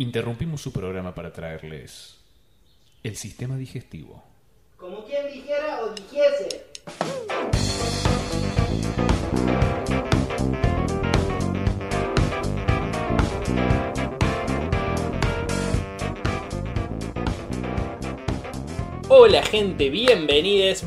[0.00, 2.16] Interrumpimos su programa para traerles
[3.02, 4.24] el sistema digestivo.
[19.12, 20.84] Hola gente, bienvenidos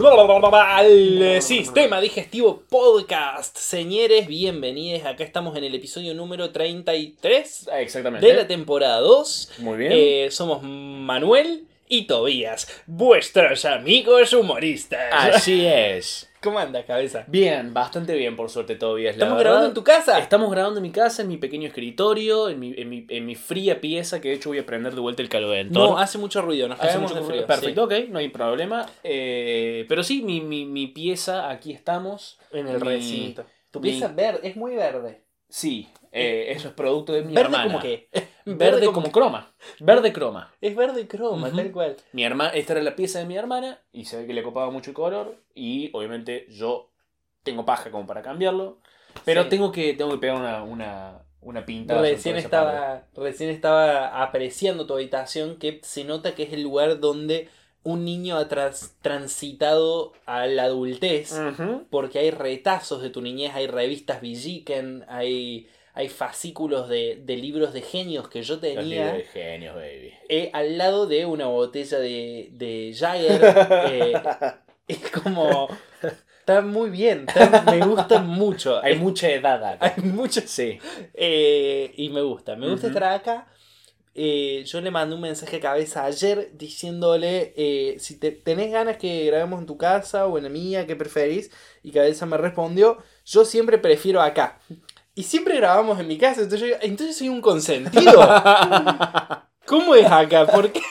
[0.53, 3.57] al Sistema Digestivo Podcast.
[3.57, 5.05] Señores, bienvenidos.
[5.05, 8.25] Acá estamos en el episodio número 33 Ah, Exactamente.
[8.25, 9.51] de la temporada 2.
[9.59, 9.91] Muy bien.
[9.93, 15.01] Eh, somos Manuel y Tobías, vuestros amigos humoristas.
[15.11, 16.29] Así es.
[16.43, 17.23] ¿Cómo anda, cabeza?
[17.27, 19.11] Bien, bastante bien, por suerte, todavía.
[19.11, 20.19] ¿Estamos grabando en tu casa?
[20.19, 23.35] Estamos grabando en mi casa, en mi pequeño escritorio, en mi, en mi, en mi
[23.35, 25.91] fría pieza, que de hecho voy a prender de vuelta el calentón.
[25.91, 27.47] No, hace mucho ruido, nos Hace mucho de frío.
[27.47, 28.85] Perfecto, ok, no hay problema.
[29.05, 32.37] Eh, pero sí, mi, mi, mi pieza, aquí estamos.
[32.51, 33.45] en el recinto.
[33.71, 35.23] Tu pieza verde, es muy verde.
[35.47, 37.63] Sí, eh, eso es producto de mi ¿Verde hermana.
[37.63, 38.09] como qué?
[38.45, 39.51] Verde, como croma.
[39.79, 40.51] Verde croma.
[40.61, 41.95] Es verde croma, tal cual.
[42.11, 44.69] Mi hermana, esta era la pieza de mi hermana y se ve que le copaba
[44.71, 46.89] mucho el color y obviamente yo
[47.43, 48.77] tengo paja como para cambiarlo,
[49.25, 49.49] pero Sí.
[49.49, 52.45] tengo que tengo que pegar una una, una sobre Recién parte.
[52.45, 57.49] estaba, recién estaba apreciando tu habitación que se nota que es el lugar donde
[57.85, 58.47] un niño ha
[59.01, 61.33] transitado a la adultez
[61.89, 67.73] porque hay retazos de tu niñez, hay revistas Villiquen, hay, hay fascículos de, de libros
[67.73, 70.13] de genios que yo Los libros tenía de genios, baby.
[70.29, 73.41] eh, al lado de una botella de, de Jagger.
[73.91, 74.13] eh,
[74.87, 75.67] es como...
[76.39, 78.79] Está muy bien, está- me gusta mucho.
[78.83, 79.93] Hay mucha edad acá.
[79.95, 80.77] Hay mucho Sí.
[81.13, 83.47] eh, y me gusta, me gusta estar acá.
[84.15, 88.97] Eh, yo le mandé un mensaje a cabeza ayer diciéndole eh, si te, tenés ganas
[88.97, 91.49] que grabemos en tu casa o en la mía, ¿qué preferís?
[91.81, 94.59] Y cabeza me respondió, yo siempre prefiero acá.
[95.15, 98.19] Y siempre grabamos en mi casa, entonces, yo- entonces soy un consentido.
[99.65, 100.45] ¿Cómo es acá?
[100.45, 100.81] ¿Por qué,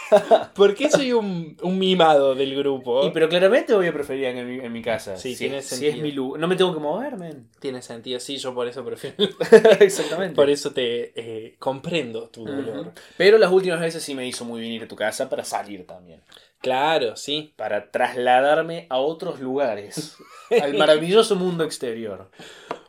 [0.54, 3.04] por qué soy un, un mimado del grupo?
[3.06, 5.16] Y pero claramente voy a preferir en mi, en mi casa.
[5.16, 5.92] Sí, si, tiene si sentido.
[5.92, 6.40] es mi lugar.
[6.40, 7.50] No me tengo que mover, men.
[7.60, 9.16] Tiene sentido, sí, yo por eso prefiero.
[9.80, 10.34] Exactamente.
[10.34, 12.78] Por eso te eh, comprendo tu dolor.
[12.80, 12.92] Ujú.
[13.18, 15.86] Pero las últimas veces sí me hizo muy bien ir a tu casa para salir
[15.86, 16.22] también.
[16.60, 17.52] Claro, sí.
[17.56, 20.16] Para trasladarme a otros lugares.
[20.62, 22.30] al maravilloso mundo exterior.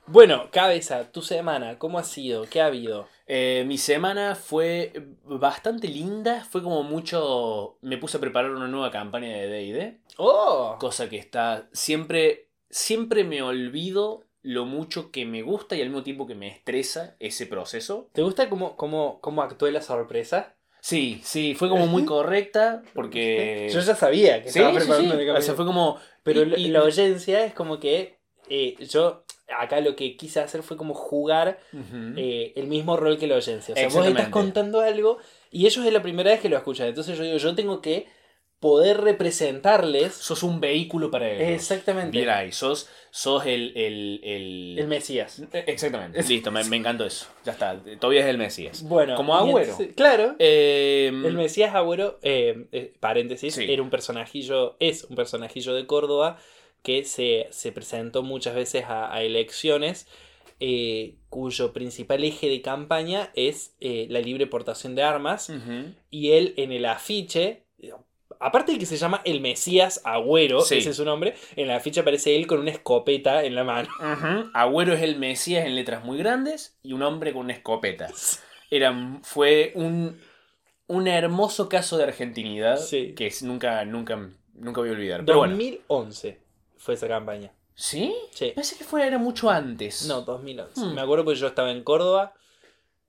[0.06, 2.44] Bueno, cabeza, tu semana, ¿cómo ha sido?
[2.50, 3.08] ¿Qué ha habido?
[3.26, 4.92] Eh, mi semana fue
[5.24, 6.46] bastante linda.
[6.50, 7.78] Fue como mucho.
[7.82, 10.02] Me puse a preparar una nueva campaña de DD.
[10.18, 10.76] ¡Oh!
[10.80, 11.70] Cosa que está.
[11.72, 12.50] Siempre.
[12.70, 17.16] Siempre me olvido lo mucho que me gusta y al mismo tiempo que me estresa
[17.20, 18.10] ese proceso.
[18.14, 20.56] ¿Te gusta cómo, cómo, cómo actué la sorpresa?
[20.82, 23.70] Sí, sí, fue como muy correcta porque.
[23.72, 25.22] Yo ya sabía que Sí, estaba sí, preparando sí.
[25.22, 25.98] el O sea, fue como.
[26.24, 28.18] Pero y- la- y- la audiencia es como que
[28.50, 31.60] eh, yo acá lo que quise hacer fue como jugar
[32.18, 33.74] eh, el mismo rol que la audiencia.
[33.74, 35.18] O sea, vos estás contando algo
[35.52, 36.88] y ellos es la primera vez que lo escuchan.
[36.88, 38.08] Entonces yo digo, yo tengo que
[38.60, 41.50] poder representarles Sos un vehículo para ellos.
[41.50, 44.80] exactamente Bien ahí, sos, sos el, el, el...
[44.80, 45.40] el Mesías.
[45.52, 47.28] Eh, Exactamente, listo, me, me encantó eso.
[47.44, 48.84] Ya está, todavía es el Mesías.
[48.84, 49.72] Bueno, Como y Agüero.
[49.72, 50.36] entonces- claro.
[50.40, 53.66] Eh, El Mesías Agüero, eh, eh, paréntesis, Sí.
[53.70, 56.40] era un personajillo, es un personajillo de Córdoba
[56.84, 60.08] que se, se presentó muchas veces a, a elecciones,
[60.60, 65.52] eh, cuyo principal eje de campaña es eh, la libre portación de armas,
[66.12, 67.64] y él en el afiche,
[68.40, 70.78] aparte de que se llama el Mesías Agüero, Sí.
[70.78, 73.90] ese es su nombre, en el afiche aparece él con una escopeta en la mano.
[74.54, 78.10] Agüero es el Mesías en letras muy grandes y un hombre con una escopeta.
[78.70, 80.20] Era, fue un,
[80.88, 83.14] un hermoso caso de argentinidad Sí.
[83.16, 85.26] que nunca, nunca, nunca voy a olvidar.
[85.26, 85.56] Pero bueno.
[86.84, 87.52] 2011 fue esa campaña.
[87.76, 88.14] ¿Sí?
[88.32, 88.52] Sí.
[88.56, 90.06] Pensé que fuera era mucho antes.
[90.08, 90.80] No, 2011.
[90.80, 90.94] Hmm.
[90.94, 92.34] Me acuerdo porque yo estaba en Córdoba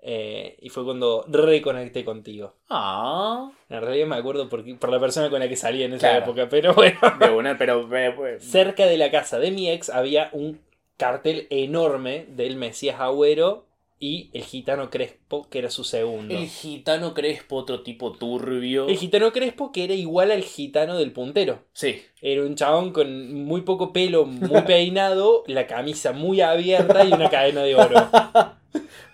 [0.00, 2.54] eh, y fue cuando reconecté contigo.
[2.70, 3.50] Ah.
[3.68, 6.24] En realidad me acuerdo por, por la persona con la que salí en esa Claro.
[6.24, 6.98] época, pero bueno.
[7.20, 7.86] De una, pero.
[7.96, 10.60] eh, pues, Cerca de la casa de mi ex había un
[10.96, 13.66] cartel enorme del Mesías Agüero
[14.00, 16.34] y el gitano Crespo, que era su segundo.
[16.36, 18.88] El gitano Crespo, otro tipo turbio.
[18.88, 21.64] El gitano Crespo, que era igual al gitano del puntero.
[21.72, 22.02] Sí.
[22.20, 27.30] Era un chabón con muy poco pelo, muy peinado, la camisa muy abierta y una
[27.30, 28.08] cadena de oro.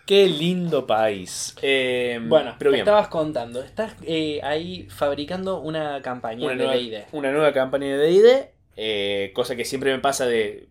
[0.06, 1.54] Qué lindo país.
[1.62, 2.80] Eh, Bueno, pero bien.
[2.82, 7.04] estabas contando, estás eh, ahí fabricando una campaña Una de nueva, D&D.
[7.12, 8.48] una nueva campaña de DD.
[8.76, 10.66] eh, cosa que siempre me pasa de.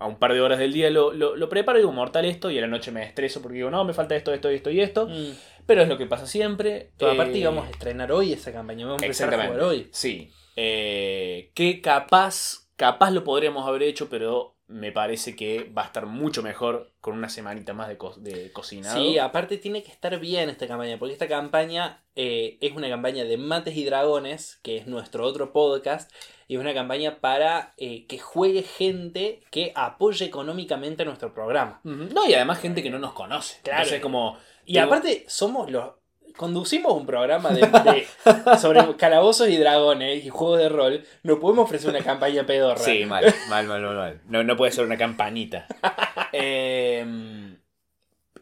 [0.00, 2.50] A un par de horas del día lo, lo, lo preparo y digo, mortal esto.
[2.50, 4.80] Y a la noche me estreso porque digo, no, me falta esto, esto, esto y
[4.80, 5.08] esto.
[5.08, 5.32] Mm.
[5.66, 6.92] Pero es lo que pasa siempre.
[6.98, 9.88] Eh, aparte íbamos a estrenar hoy esa campaña, vamos a empezar a jugar hoy.
[9.92, 10.30] Sí.
[10.56, 12.68] Eh, que capaz.
[12.76, 17.14] Capaz lo podríamos haber hecho, pero me parece que va a estar mucho mejor con
[17.16, 19.00] una semanita más de, co- de cocinado.
[19.00, 23.24] Sí, aparte tiene que estar bien esta campaña, porque esta campaña eh, es una campaña
[23.24, 26.12] de Mates y Dragones, que es nuestro otro podcast,
[26.48, 31.80] y es una campaña para eh, que juegue gente que apoye económicamente nuestro programa.
[31.84, 33.60] No, y además gente que no nos conoce.
[33.62, 33.78] Claro.
[33.82, 34.36] Entonces, como.
[34.64, 35.92] Y Tengo- aparte somos los...
[36.36, 38.06] Conducimos un programa de, de-
[38.58, 41.04] sobre calabozos y dragones y juegos de rol.
[41.24, 42.78] No podemos ofrecer una campaña pedorra.
[42.78, 44.20] Sí, mal, mal, mal, mal, mal.
[44.26, 45.66] No, no puede ser una campanita.
[46.32, 47.56] Eh,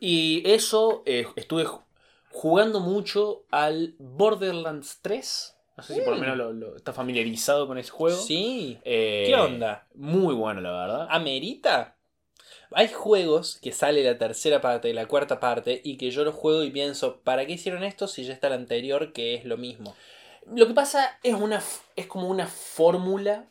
[0.01, 1.83] y eso, eh, estuve ju-
[2.31, 5.56] jugando mucho al Borderlands 3.
[5.77, 8.17] No sé si por lo menos lo, lo- está familiarizado con ese juego.
[8.19, 8.79] Sí.
[8.85, 9.87] Eh, ¿Qué onda?
[9.95, 11.07] Muy bueno, la verdad.
[11.11, 11.97] ¿Amerita?
[12.73, 16.35] Hay juegos que sale la tercera parte y la cuarta parte y que yo los
[16.35, 19.57] juego y pienso, ¿para qué hicieron esto si ya está el anterior que es lo
[19.57, 19.95] mismo?
[20.47, 23.47] Lo que pasa es una f- es como una fórmula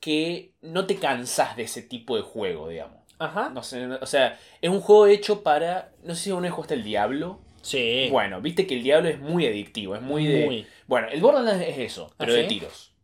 [0.00, 2.98] que no te cansas de ese tipo de juego, digamos.
[3.18, 3.50] Ajá.
[3.50, 5.92] No sé, no- o sea, es un juego hecho para.
[6.04, 7.40] No sé si vez jugaste el Diablo.
[7.62, 8.08] Sí.
[8.10, 10.44] Bueno, viste que el Diablo es muy adictivo, es muy de.
[10.46, 10.66] Muy.
[10.86, 12.48] Bueno, el Borderlands es eso, pero ¿Ah, de sí?
[12.48, 12.94] tiros.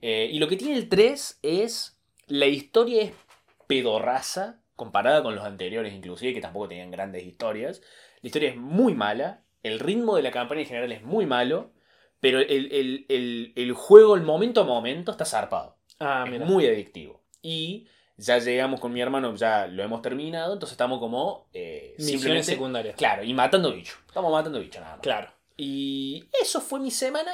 [0.00, 1.98] Eh, y lo que tiene el 3 es.
[2.26, 3.12] La historia es
[3.66, 7.82] pedorraza, comparada con los anteriores, inclusive, que tampoco tenían grandes historias.
[8.22, 9.42] La historia es muy mala.
[9.62, 11.72] El ritmo de la campaña en general es muy malo.
[12.20, 15.76] Pero el, el- el- el juego, el momento a momento, está zarpado.
[16.00, 17.22] Ah, es muy adictivo.
[17.42, 20.52] Y ya llegamos con mi hermano, ya lo hemos terminado.
[20.52, 21.46] Entonces estamos como.
[21.52, 22.96] eh, Misiones secundarias.
[22.96, 23.98] Claro, y matando bichos.
[24.06, 25.02] Estamos matando bichos nada más.
[25.02, 25.30] Claro.
[25.56, 27.30] Y eso fue mi semana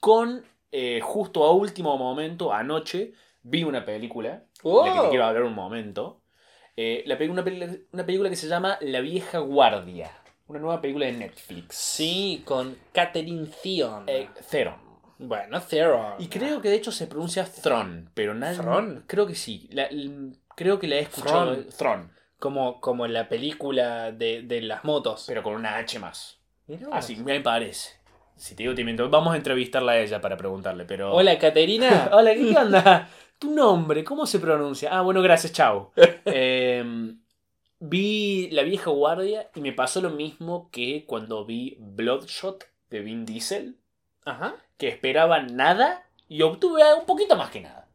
[0.00, 5.24] con eh, justo a último momento, anoche, vi una película, de la que te quiero
[5.24, 6.20] hablar un momento.
[6.76, 7.44] Eh, la una,
[7.92, 10.10] una película que se llama La vieja guardia,
[10.46, 11.74] una nueva película de Netflix.
[11.76, 14.04] Sí, con Catherine Theon.
[14.08, 14.89] Eh, Theron.
[15.26, 16.14] Bueno, Theron.
[16.18, 18.54] Y creo que de hecho se pronuncia Thron, pero nada.
[18.54, 19.04] ¿Thron?
[19.06, 19.68] Creo que sí.
[19.72, 21.52] La- l- creo que la he escuchado.
[21.54, 21.66] Thron.
[21.76, 25.24] Thron, Como, como en la película de, de las motos.
[25.26, 26.38] pero con una H más.
[26.66, 26.96] Mirá vos.
[26.96, 27.98] Así me parece.
[28.36, 29.10] Si te digo, te miento.
[29.10, 31.12] Vamos a entrevistarla a ella para preguntarle, pero.
[31.14, 32.08] Hola, Caterina.
[32.12, 33.08] Hola, ¿qué onda?
[33.38, 34.90] Tu nombre, ¿cómo se pronuncia?
[34.96, 35.92] Ah, bueno, gracias, chao.
[36.24, 36.84] Eh,
[37.78, 43.24] vi La vieja guardia y me pasó lo mismo que cuando vi Bloodshot de Vin
[43.24, 43.76] Diesel,
[44.24, 44.54] Ajá.
[44.80, 47.86] Que esperaba nada y obtuve un poquito más que nada.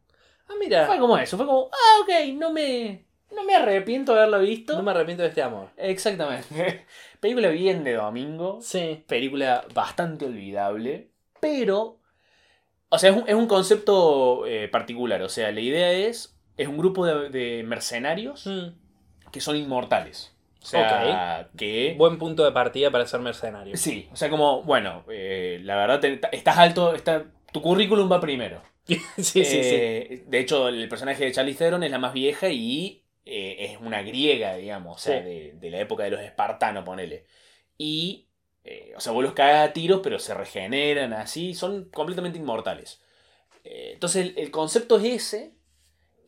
[0.48, 0.86] Ah, mira.
[0.86, 3.04] Fue como eso, fue como, ah, ok, no me,
[3.34, 4.74] no me arrepiento de haberlo visto.
[4.74, 5.68] No me arrepiento de este amor.
[5.76, 6.86] Exactamente.
[7.20, 9.04] Película bien de domingo Sí.
[9.08, 11.10] película bastante olvidable,
[11.40, 11.98] pero...
[12.88, 15.20] O sea, es un, es un concepto eh, particular.
[15.22, 16.38] O sea, la idea es...
[16.56, 18.68] Es un grupo de, de mercenarios Mm.
[19.32, 20.35] que son inmortales.
[20.66, 21.94] O sea, que...
[21.96, 23.76] Buen punto de partida para ser mercenario.
[23.76, 28.20] Sí, o sea, como, bueno, eh, la verdad, te- estás alto, está, tu currículum va
[28.20, 28.62] primero.
[28.86, 29.44] sí, sí, sí.
[29.44, 33.80] Eh, De hecho, el personaje de Charlize Theron es la más vieja y eh, es
[33.80, 35.24] una griega, digamos, o sea, Sí.
[35.24, 37.24] de, de la época de los espartanos, ponele.
[37.78, 38.28] Y,
[38.96, 43.00] o sea, vos los cagas a tiros, pero se regeneran así, son completamente inmortales.
[43.64, 45.52] Entonces, el, el concepto es ese.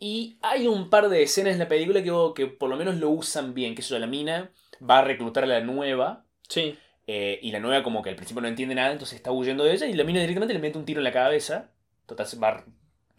[0.00, 3.10] Y hay un par de escenas en la película que, que por lo menos lo
[3.10, 4.50] usan bien, que eso, la mina
[4.88, 6.24] va a reclutar a la nueva.
[6.48, 6.76] Sí.
[7.06, 9.72] Eh, y la nueva como que al principio no entiende nada, entonces está huyendo de
[9.72, 11.70] ella y la mina directamente le mete un tiro en la cabeza.
[12.06, 12.64] Total, va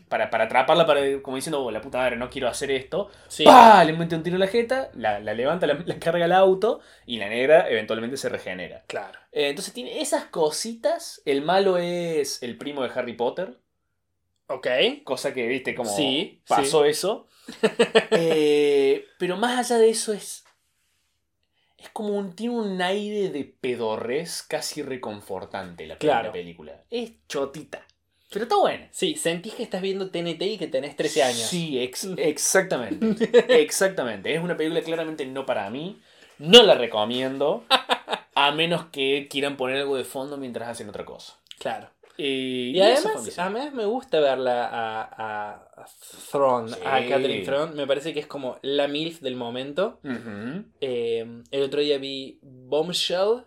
[0.07, 3.09] para, para atraparla, para, como diciendo, oh, la puta madre, no quiero hacer esto.
[3.27, 3.43] Sí.
[3.43, 3.83] ¡Pah!
[3.83, 6.81] Le mete un tiro en la jeta, la, la levanta, la, la carga al auto
[7.05, 8.83] y la negra eventualmente se regenera.
[8.88, 9.19] Claro.
[9.31, 11.21] Eh, entonces tiene esas cositas.
[11.25, 13.57] El malo es el primo de Harry Potter.
[14.50, 14.68] Ok.
[15.03, 17.27] Cosa que, viste, como Sí, pasó eso.
[18.12, 20.44] Eh, pero más allá de eso es.
[21.77, 22.34] Es como un.
[22.36, 26.27] Tiene un aire de pedorrez casi reconfortante la, Claro.
[26.27, 26.84] la película.
[26.89, 27.86] Es chotita.
[28.32, 28.88] Pero está buena.
[28.91, 31.39] Sí, sentís que estás viendo TNT y que tenés 13 años.
[31.48, 33.29] Sí, ex- exactamente.
[33.63, 34.36] exactamente.
[34.36, 36.00] Es una película claramente no para mí.
[36.38, 37.65] No la recomiendo.
[38.36, 41.38] A menos que quieran poner algo de fondo mientras hacen otra cosa.
[41.58, 41.89] Claro.
[42.21, 45.01] Y, Y además, me gusta verla a,
[45.77, 45.85] a,
[46.31, 46.75] Thrawn, Sí.
[46.85, 47.75] a Catherine Thrawn.
[47.75, 49.99] Me parece que es como la MILF del momento.
[50.81, 53.43] Eh, el otro día vi Bombshell.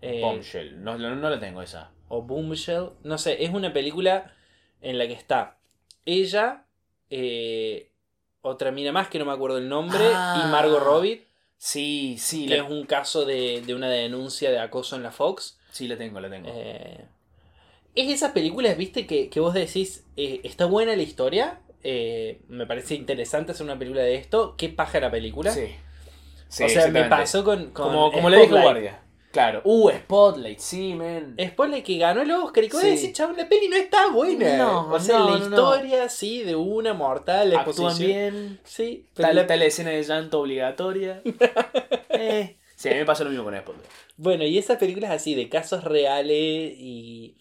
[0.00, 0.82] eh, Bombshell.
[0.82, 1.92] No, no, no la tengo esa.
[2.08, 2.90] o Boomshell.
[3.04, 4.34] No sé, es una película
[4.80, 5.58] en la que está
[6.04, 6.64] ella,
[7.10, 7.92] eh,
[8.40, 10.42] otra mina más que no me acuerdo el nombre, Ah.
[10.44, 11.24] y Margot Robbie,
[11.56, 15.12] Sí, sí, que la, es un caso de, de una denuncia de acoso en la
[15.12, 15.60] Fox.
[15.70, 16.48] sí la tengo, la tengo.
[16.52, 17.06] Eh,
[17.94, 22.66] es esas películas, viste, que, que vos decís, eh, está buena la historia, eh, me
[22.66, 25.50] parece interesante hacer una película de esto, qué paja la película.
[25.50, 25.66] Sí.
[26.48, 27.70] Sí, o sea, me pasó con...
[27.70, 28.64] con Como, como la vieja Spotlight.
[28.72, 29.02] guardia.
[29.32, 29.62] Claro.
[29.64, 31.34] Uh, Spotlight, sí, men.
[31.42, 32.90] Spotlight que ganó el Oscar y que vos Sí.
[32.90, 34.58] decís, chabón, la peli no está buena.
[34.58, 38.60] No, o sea, no, la no, historia, sí, de una mortal, Actúan bien.
[38.64, 41.22] Sí, pero Tal, la- tal escena de llanto obligatoria.
[42.10, 42.58] eh.
[42.76, 43.88] Sí, a mí me pasa lo mismo con Spotlight.
[44.18, 47.36] Bueno, y esas películas así, de casos reales y.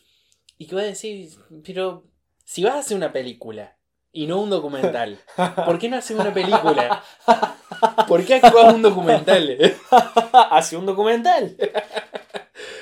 [0.61, 1.27] Y que vas a decir,
[1.65, 2.03] pero
[2.45, 3.79] si vas a hacer una película
[4.11, 5.17] y no un documental,
[5.65, 7.03] ¿por qué no haces una película?
[8.07, 9.57] ¿Por qué actúas un documental?
[10.51, 11.57] Hace un documental.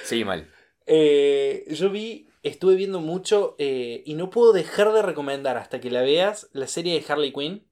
[0.03, 0.51] Sí, mal.
[0.87, 5.89] Eh, yo vi, estuve viendo mucho eh, y no puedo dejar de recomendar hasta que
[5.89, 7.65] la veas la serie de Harley Quinn.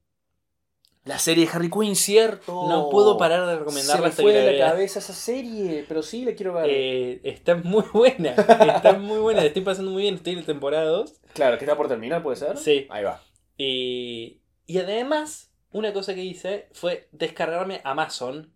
[1.08, 2.68] La serie de Harley Quinn, cierto.
[2.68, 4.72] No puedo parar de Se recomendarla me hasta fue de la veas.
[4.72, 6.66] cabeza esa serie, pero sí la quiero ver.
[6.70, 10.46] Eh, está muy buena, está muy buena, la estoy pasando muy bien, estoy en la
[10.46, 11.14] temporada 2.
[11.34, 12.58] Claro, que está por terminar, ¿puede ser?
[12.58, 12.86] Sí.
[12.90, 13.22] Ahí va.
[13.58, 18.52] Y, y además, una cosa que hice fue descargarme Amazon.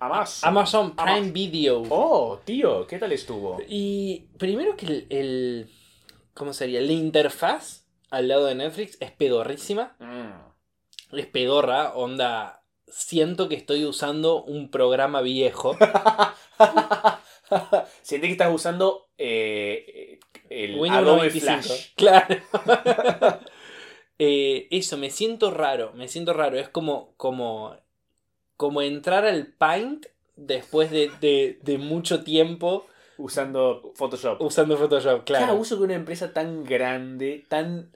[0.00, 0.48] Amazon.
[0.48, 1.32] Amazon Prime Amazon.
[1.32, 1.82] Video.
[1.90, 3.58] Oh, tío, ¿qué tal estuvo?
[3.68, 5.70] Y primero que el, el-
[6.34, 6.80] ¿Cómo sería?
[6.80, 9.96] La interfaz al lado de Netflix es pedorrísima.
[11.12, 12.62] Es pedorra, onda.
[12.86, 15.76] Siento que estoy usando un programa viejo.
[18.02, 20.18] Siente que estás usando eh,
[20.50, 21.62] el Windows Adobe 95.
[21.62, 21.86] Flash.
[21.96, 23.38] Claro.
[24.20, 25.92] Eh, eso, me siento raro.
[25.94, 26.58] Me siento raro.
[26.58, 27.14] Es como.
[27.16, 27.76] como.
[28.56, 32.84] como entrar al Paint después de, de, de mucho tiempo
[33.16, 34.40] Usando Photoshop.
[34.42, 35.44] usando Photoshop, Claro.
[35.46, 35.60] claro.
[35.60, 37.92] uso que una empresa tan grande, tan,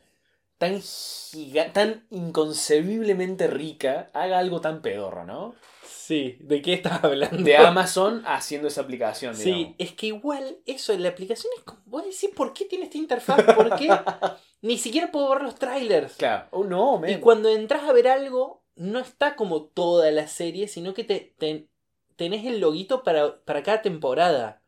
[0.62, 5.54] tan giga, tan inconcebiblemente rica, haga algo tan pedorro, ¿no?
[5.84, 7.42] Sí, ¿de qué estás hablando?
[7.42, 9.74] De Amazon haciendo esa aplicación, Sí, digamos.
[9.78, 11.80] es que igual eso, la aplicación es como.
[11.86, 13.42] Vos decís, ¿por qué tiene esta interfaz?
[13.54, 13.88] ¿Por qué?
[14.62, 16.14] Ni siquiera puedo ver los trailers.
[16.14, 16.46] Claro.
[16.52, 17.20] Oh, no, Y men.
[17.20, 21.66] cuando entras a ver algo, no está como toda la serie, sino que te, te-
[22.14, 24.62] tenés el loguito para, para cada temporada.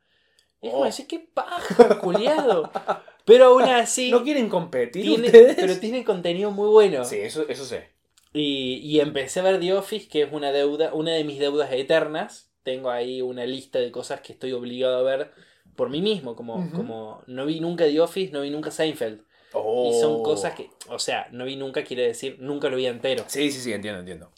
[0.61, 0.87] Y es como Oh.
[0.87, 2.71] decir, qué paja, culiado.
[3.25, 5.57] Pero aún así, ¿No quieren competir ustedes?
[5.57, 7.05] pero tiene contenido muy bueno.
[7.05, 7.89] Sí, eso, eso sé.
[8.33, 11.73] Y, y empecé a ver The Office, que es una deuda, una de mis deudas
[11.73, 12.51] eternas.
[12.63, 15.31] Tengo ahí una lista de cosas que estoy obligado a ver
[15.77, 16.35] por mí mismo.
[16.37, 19.23] Como, como no vi nunca The Office, no vi nunca Seinfeld.
[19.53, 19.91] Oh.
[19.91, 23.25] Y son cosas que, o sea, no vi nunca quiere decir nunca lo vi entero.
[23.29, 24.33] Sí, sí, sí, entiendo, entiendo.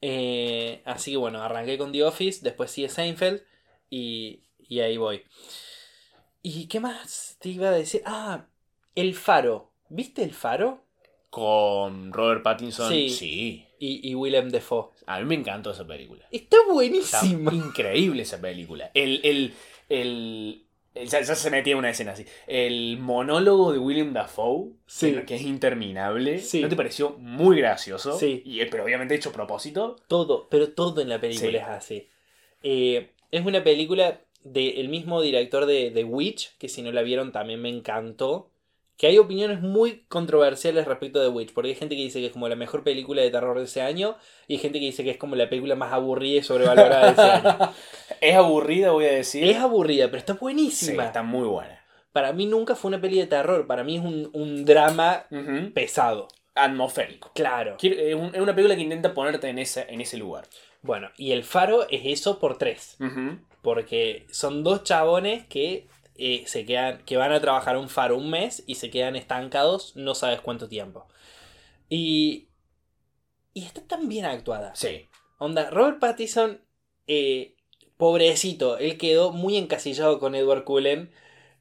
[0.00, 3.42] Eh, así que bueno, arranqué con The Office, después sigue Seinfeld
[3.90, 5.22] y, y ahí voy.
[6.48, 8.02] ¿Y qué más te iba a decir?
[8.04, 8.46] Ah,
[8.94, 9.72] El Faro.
[9.88, 10.84] ¿Viste El Faro?
[11.30, 12.88] Con Robert Pattinson.
[12.88, 13.10] Sí.
[13.10, 13.64] sí.
[13.80, 14.90] Y, y Willem Dafoe.
[15.06, 16.24] A mí me encantó esa película.
[16.30, 17.52] Está Está buenísima.
[17.52, 18.90] increíble esa película.
[18.94, 19.54] El, el,
[19.88, 22.24] el, el- ya, ya se metía en una escena así.
[22.46, 25.12] El monólogo de William Dafoe, Sí.
[25.12, 26.62] que, que es interminable, Sí.
[26.62, 28.16] ¿no te pareció muy gracioso?
[28.18, 28.42] Sí.
[28.46, 29.96] Y, pero obviamente hecho a propósito.
[30.06, 32.08] Todo, pero todo en la película es así.
[32.62, 34.20] Eh, es una película
[34.52, 38.50] del mismo director de The Witch, que si no la vieron también me encantó.
[38.98, 42.26] Que hay opiniones muy controversiales respecto de The Witch, porque hay gente que dice que
[42.28, 44.16] es como la mejor película de terror de ese año,
[44.48, 47.12] y hay gente que dice que es como la película más aburrida y sobrevalorada de
[47.12, 47.72] ese año.
[48.22, 49.44] Es aburrida, voy a decir.
[49.44, 51.04] Es aburrida, pero está sí, buenísima.
[51.04, 51.78] está muy buena.
[52.12, 55.26] Para mí nunca fue una peli de terror, para mí es un, un drama
[55.74, 56.28] pesado.
[56.54, 57.30] Atmosférico.
[57.34, 57.76] Claro.
[57.82, 60.46] Es un- es una película que intenta ponerte en ese, en ese lugar.
[60.80, 62.96] Bueno, y El Faro es eso por tres.
[62.98, 63.38] Ujú.
[63.66, 66.98] Porque son dos chabones que eh, se quedan.
[67.04, 70.68] que van a trabajar un faro un mes y se quedan estancados no sabes cuánto
[70.68, 71.08] tiempo.
[71.88, 72.46] Y.
[73.54, 74.72] Y está tan bien actuada.
[74.76, 75.08] Sí.
[75.38, 76.60] Onda, Robert Pattinson.
[77.08, 77.56] eh,
[77.96, 81.10] pobrecito, él quedó muy encasillado con Edward Cullen.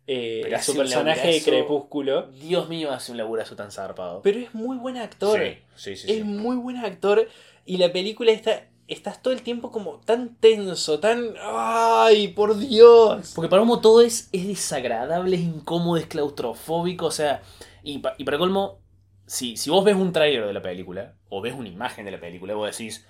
[0.06, 1.42] eh, su personaje de.
[1.42, 2.28] Crepúsculo.
[2.28, 4.22] Dios mío, hace un laburazo tan zarpado.
[4.22, 5.40] Pero es muy buen actor.
[5.40, 5.96] Sí, sí.
[5.96, 6.12] sí.
[6.12, 7.28] Es muy buen actor.
[7.66, 8.68] Y la película está.
[8.88, 11.34] Estás todo el tiempo como tan tenso, tan.
[11.42, 13.32] ¡Ay, por Dios!
[13.34, 17.42] Porque para Homo todo es, es desagradable, es incómodo, es claustrofóbico, o sea,
[17.82, 18.80] y, pa- y para colmo,
[19.26, 22.20] si, si vos ves un tráiler de la película, o ves una imagen de la
[22.20, 23.08] película, vos decís,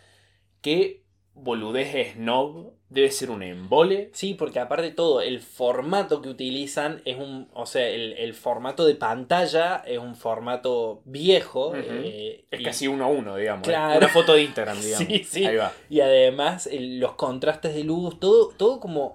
[0.62, 1.04] qué
[1.34, 4.10] boludez snob, debe ser un embole.
[4.14, 7.48] Sí, porque aparte de todo, el formato que utilizan es un.
[7.54, 11.74] O sea, el, el formato de pantalla es un formato viejo.
[11.76, 13.68] Eh, Es y, casi uno a uno, digamos.
[13.68, 13.72] ¿eh?
[13.72, 13.98] Claro.
[14.00, 15.08] Una foto de Instagram, digamos.
[15.08, 15.46] Sí, sí.
[15.46, 15.72] Ahí va.
[15.90, 19.14] y además, el- los contrastes de luz, todo, todo como.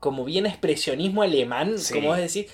[0.00, 1.92] Como bien expresionismo alemán, Sí.
[1.94, 2.46] como es decir,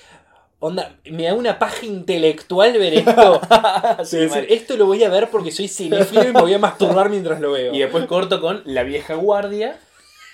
[0.60, 3.40] onda, me da una paja intelectual ver esto.
[4.04, 6.58] Sí, Es decir, esto lo voy a ver porque soy cinéfilo y me voy a
[6.58, 7.74] masturbar mientras lo veo.
[7.74, 9.78] Y después corto con La vieja guardia.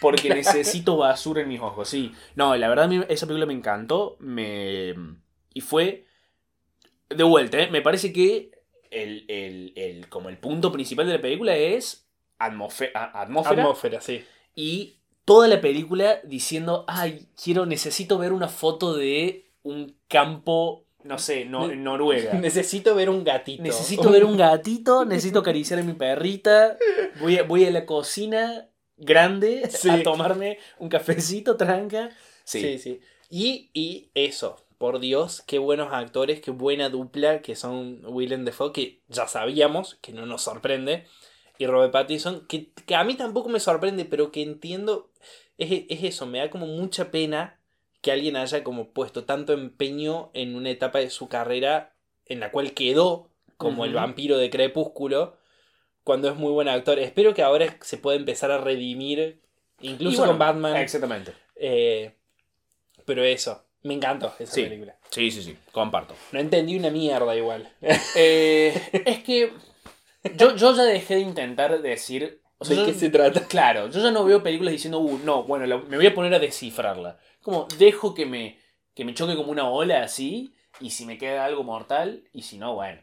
[0.00, 2.12] Porque necesito basura en mis ojos, sí.
[2.34, 4.16] No, la verdad esa película me encantó.
[4.20, 4.94] Me...
[5.54, 6.06] Y fue...
[7.08, 7.68] De vuelta, ¿eh?
[7.70, 8.52] me parece que
[8.90, 12.06] el, el- el- como el punto principal de la película es
[12.38, 14.24] atmósfera, atmósfera Atmósfera, sí.
[14.54, 21.18] y toda la película diciendo, ay, quiero, necesito ver una foto de un campo, no
[21.18, 22.32] sé, no, en Noruega.
[22.40, 23.62] Necesito ver un gatito.
[23.62, 26.76] Necesito ver un gatito, necesito acariciar a mi perrita,
[27.20, 28.68] voy a, voy a la cocina
[29.00, 29.90] grande Sí.
[29.90, 32.10] a tomarme un cafecito tranca.
[32.44, 33.00] Sí, sí.
[33.28, 38.72] Y, y eso, por Dios, qué buenos actores, qué buena dupla que son Willem Dafoe,
[38.72, 41.06] que ya sabíamos, que no nos sorprende,
[41.58, 45.10] y Robert Pattinson, que, que a mí tampoco me sorprende, pero que entiendo,
[45.58, 47.58] es, es eso, me da como mucha pena
[48.00, 51.92] que alguien haya como puesto tanto empeño en una etapa de su carrera
[52.26, 53.28] en la cual quedó
[53.58, 55.36] como el vampiro de Crepúsculo,
[56.04, 56.98] cuando es muy buen actor.
[56.98, 59.40] Espero que ahora se pueda empezar a redimir,
[59.80, 60.76] incluso bueno, con Batman.
[60.76, 61.32] Exactamente.
[61.56, 62.12] Eh,
[63.04, 64.62] pero eso, me encantó esa Sí.
[64.64, 64.96] película.
[65.10, 66.14] Sí, sí, sí, comparto.
[66.32, 67.68] No entendí una mierda igual.
[68.14, 69.52] Eh, es que
[70.36, 72.40] yo, yo ya dejé de intentar decir...
[72.58, 73.46] o sea, ¿De yo- qué se trata?
[73.46, 76.32] Claro, yo ya no veo películas diciendo, uh, no, bueno, la- me voy a poner
[76.34, 77.18] a descifrarla.
[77.42, 78.58] Como dejo que me,
[78.94, 82.58] que me choque como una ola así, y si me queda algo mortal, y si
[82.58, 83.00] no, bueno,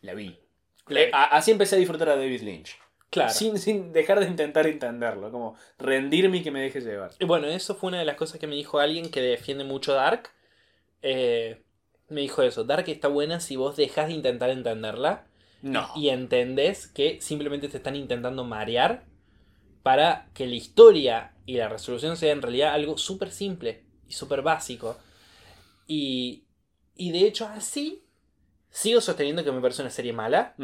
[0.00, 0.38] la vi.
[0.84, 1.06] Claro.
[1.06, 2.78] Eh, así empecé a disfrutar a David Lynch.
[3.10, 3.30] Claro.
[3.32, 7.12] Sin, sin dejar de intentar entenderlo, como rendirme y que me deje llevar.
[7.20, 9.92] Y Bueno, eso fue una de las cosas que me dijo alguien que defiende mucho
[9.94, 10.30] Dark.
[11.00, 11.62] Eh,
[12.08, 15.26] me dijo eso, Dark está buena si vos dejas de intentar entenderla
[15.62, 15.90] No.
[15.94, 19.04] y entendés que simplemente te están intentando marear
[19.82, 24.42] para que la historia y la resolución sea en realidad algo súper simple y súper
[24.42, 24.96] básico.
[25.86, 26.44] Y,
[26.96, 28.03] y de hecho así
[28.74, 30.54] sigo sosteniendo que me parece una serie mala.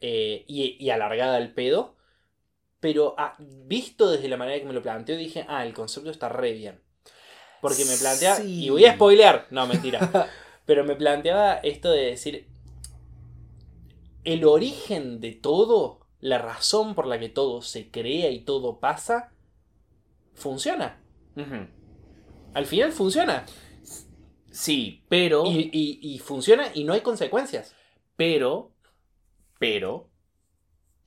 [0.00, 1.94] Eh, y, y alargada al pedo.
[2.80, 6.28] Pero ah, visto desde la manera que me lo planteó, dije, ah, el concepto está
[6.30, 6.80] re bien.
[7.60, 8.64] Porque me plantea, Sí.
[8.64, 10.28] y voy a spoilear, no, mentira.
[10.66, 12.48] pero me planteaba esto de decir,
[14.24, 19.32] el origen de todo, la razón por la que todo se crea y todo pasa,
[20.34, 21.00] funciona.
[22.54, 23.44] Al final funciona.
[24.56, 25.44] Sí, pero...
[25.46, 27.74] Y, y- y funciona y no hay consecuencias.
[28.16, 28.72] Pero...
[29.58, 30.08] Pero...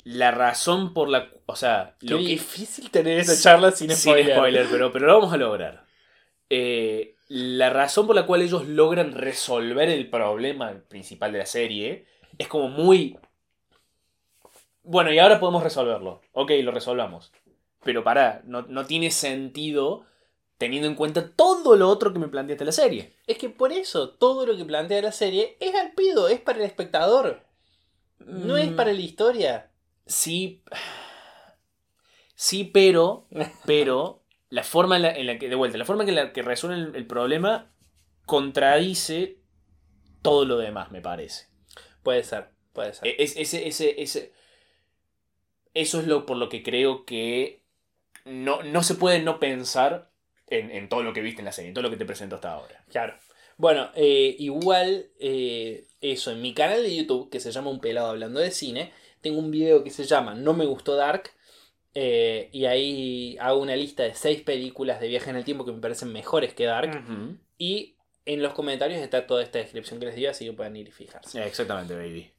[0.04, 1.30] La razón por la...
[1.48, 2.24] O sea, Qué lo que...
[2.26, 4.36] difícil tener esa charla sin Sin spoiler.
[4.36, 5.86] spoiler, pero, pero lo vamos a lograr.
[6.50, 12.06] Eh, la razón por la cual ellos logran resolver el problema principal de la serie
[12.38, 13.18] es como muy...
[14.84, 16.22] Bueno, y ahora podemos resolverlo.
[16.34, 17.32] Ok, lo resolvamos.
[17.84, 20.06] Pero pará, no, no tiene sentido
[20.60, 23.16] teniendo en cuenta todo lo otro que me planteaste la serie.
[23.26, 26.60] Es que por eso todo lo que plantea la serie es al pido, es para
[26.60, 27.44] el espectador.
[28.20, 29.72] No es Mm, para la historia.
[30.06, 30.62] Sí.
[32.36, 33.28] Sí, pero.
[33.66, 34.24] Pero.
[34.52, 35.48] La forma en la, en la que.
[35.48, 37.72] De vuelta, la forma en la que resuelven el, el problema
[38.26, 39.38] contradice
[40.22, 41.48] todo lo demás, me parece.
[42.04, 43.08] Puede ser, puede ser.
[43.08, 44.34] E- Es, ese, ese, ese-
[45.74, 47.64] eso es lo por lo que creo que
[48.26, 50.09] no, no se puede no pensar
[50.50, 52.36] en, en todo lo que viste en la serie, en todo lo que te presento
[52.36, 52.84] hasta ahora.
[52.90, 53.16] Claro.
[53.58, 58.08] Bueno, eh, igual eh, eso, en mi canal de YouTube, que se llama Un Pelado
[58.10, 61.32] Hablando de Cine, tengo un video que se llama No me gustó Dark.
[61.94, 65.72] eh, y ahí hago una lista de seis películas de viaje en el tiempo que
[65.74, 67.04] me parecen mejores que Dark.
[67.58, 70.88] Y en los comentarios está toda esta descripción que les di, así que pueden ir
[70.88, 71.44] y fijarse.
[71.44, 72.32] Exactamente, baby.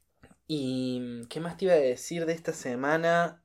[0.47, 3.40] ¿Y qué más te iba a decir de esta semana?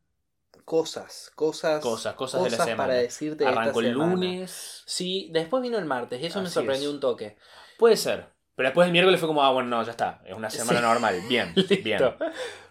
[0.66, 1.80] Cosas, cosas.
[1.80, 2.76] Cosas, cosas de la semana.
[2.76, 4.12] para decirte Arrancó el semana.
[4.14, 4.82] lunes.
[4.84, 6.94] Sí, después vino el martes, y eso me Así sorprendió es.
[6.94, 7.36] un toque.
[7.78, 8.26] Puede ser.
[8.56, 10.20] Pero después el miércoles fue como, ah, bueno, no, ya está.
[10.26, 10.84] Es una semana Sí.
[10.84, 11.20] normal.
[11.28, 11.84] Bien, bien.
[11.84, 12.16] Listo.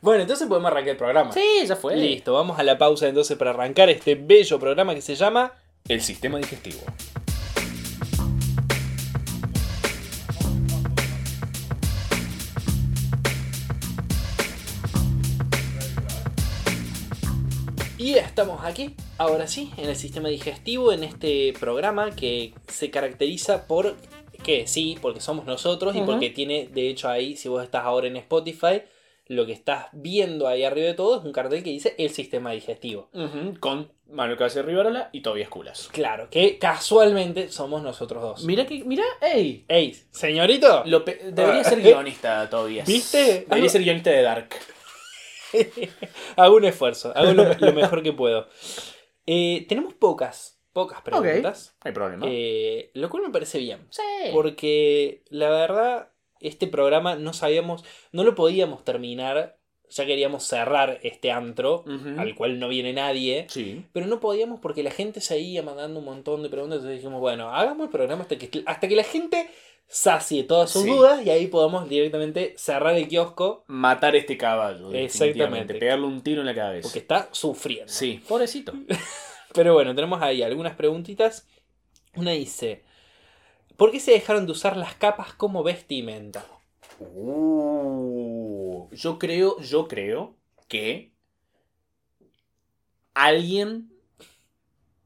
[0.01, 1.31] Bueno, entonces podemos arrancar el programa.
[1.31, 1.95] Sí, ya fue.
[1.95, 5.53] Listo, vamos a la pausa entonces para arrancar este bello programa que se llama
[5.87, 6.81] El sistema digestivo.
[18.05, 23.65] Y estamos aquí, ahora sí, en el sistema digestivo, en este programa que se caracteriza
[23.65, 23.95] por
[24.43, 28.05] que sí, porque somos nosotros y porque tiene, de hecho ahí, si vos estás ahora
[28.05, 28.83] en Spotify,
[29.25, 32.51] lo que estás viendo ahí arriba de todo es un cartel que dice el sistema
[32.51, 33.09] digestivo.
[33.59, 35.89] Con Manuel Cabeza Rivarola y Tobias Culas.
[35.91, 38.43] Claro, que casualmente somos nosotros dos.
[38.43, 39.65] Mira que, mira, ey.
[39.67, 40.83] ¡Ey, señorito!
[40.85, 42.87] Lo debería ser guionista, Tobias.
[42.87, 43.47] ¿Viste?
[43.49, 44.49] Debería ser guionista de Dark.
[46.35, 48.47] hago un esfuerzo, hago lo, lo mejor que puedo.
[49.27, 52.25] Eh, tenemos pocas, pocas preguntas, No hay problema.
[52.29, 53.87] eh, lo cual me parece bien.
[53.89, 54.01] sí.
[54.31, 59.57] Porque la verdad, este programa no sabíamos, no lo podíamos terminar,
[59.89, 61.85] ya queríamos cerrar este antro,
[62.17, 63.45] al cual no viene nadie.
[63.49, 63.85] Sí.
[63.93, 66.77] Pero no podíamos porque la gente seguía mandando un montón de preguntas.
[66.77, 69.47] Entonces dijimos, bueno, hagamos el programa hasta que, hasta que la gente
[69.87, 70.89] sacie todas sus Sí.
[70.89, 74.91] dudas y ahí podamos directamente cerrar el kiosco Matar este caballo.
[74.93, 75.75] Exactamente.
[75.75, 76.83] Pegarle un tiro en la cabeza.
[76.87, 77.91] porque está sufriendo.
[77.91, 78.21] Sí.
[78.27, 78.73] Pobrecito.
[79.53, 81.47] Pero bueno, tenemos ahí algunas preguntitas.
[82.15, 82.83] Una dice:
[83.77, 86.45] ¿Por qué se dejaron de usar las capas como vestimenta?
[86.99, 90.35] Uh, yo creo, yo creo
[90.67, 91.11] que
[93.13, 93.91] alguien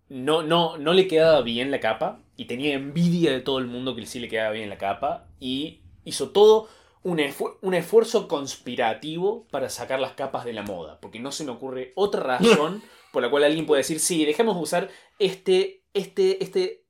[0.07, 3.95] no, no, no le quedaba bien la capa y tenía envidia de todo el mundo
[3.95, 6.69] que sí le quedaba bien la capa y hizo todo
[7.03, 11.43] un, esfu- un esfuerzo conspirativo para sacar las capas de la moda, porque no se
[11.43, 15.83] me ocurre otra razón por la cual alguien puede decir, sí, dejemos de usar este,
[15.93, 16.85] este, este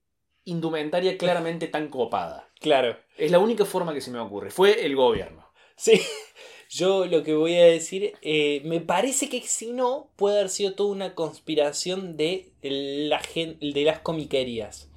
[0.45, 2.47] indumentaria claramente tan copada.
[2.59, 2.97] Claro.
[3.17, 4.51] Es la única forma que se me ocurre.
[4.51, 5.47] Fue el gobierno.
[5.75, 5.99] Sí,
[6.69, 10.73] yo lo que voy a decir, eh, me parece que si no, puede haber sido
[10.73, 14.88] toda una conspiración de, la de las comiquerías.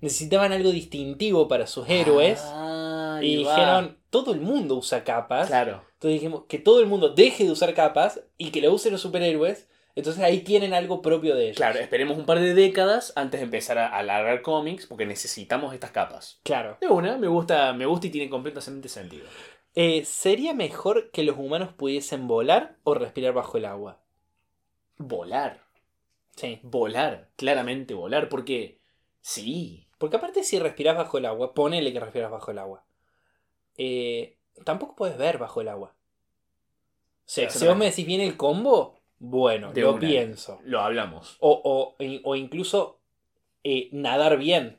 [0.00, 3.50] Necesitaban algo distintivo para sus héroes Ah, y va.
[3.56, 5.48] dijeron, todo el mundo usa capas.
[5.48, 5.82] Claro.
[5.94, 9.00] Entonces dijimos que todo el mundo deje de usar capas y que lo usen los
[9.00, 9.68] superhéroes.
[9.94, 11.56] Entonces ahí tienen algo propio de ellos.
[11.56, 15.90] Claro, esperemos un par de décadas antes de empezar a alargar cómics porque necesitamos estas
[15.90, 16.38] capas.
[16.42, 16.76] Claro.
[16.82, 19.24] De una, me gusta, me gusta y tiene completamente sentido.
[19.74, 24.00] Eh, ¿Sería mejor que los humanos pudiesen volar o respirar bajo el agua?
[24.98, 25.62] Volar.
[26.34, 26.60] Sí.
[26.62, 27.28] Volar.
[27.36, 28.28] Claramente volar.
[28.28, 28.78] Porque
[29.20, 29.85] sí.
[29.98, 32.84] Porque aparte si respiras bajo el agua, ponele que respiras bajo el agua.
[33.78, 35.90] eh, tampoco puedes ver bajo el agua.
[35.90, 40.00] O sea, si vos me decís bien el combo, bueno, De lo una.
[40.00, 40.58] pienso.
[40.64, 41.36] Lo hablamos.
[41.40, 42.98] O, o, o incluso
[43.64, 44.78] eh, nadar bien.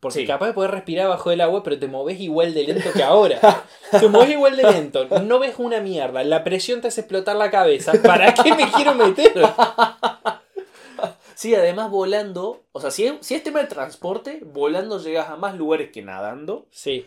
[0.00, 0.26] Porque Sí.
[0.26, 3.40] capaz de poder respirar bajo el agua, pero te moves igual de lento que ahora.
[4.00, 7.50] te moves igual de lento, no ves una mierda, la presión te hace explotar la
[7.50, 7.92] cabeza.
[8.02, 9.32] ¿Para qué me quiero meter?
[11.34, 12.64] Sí, además volando.
[12.72, 16.02] O sea, si es, si es tema de transporte, volando llegas a más lugares que
[16.02, 16.66] nadando.
[16.70, 17.06] Sí,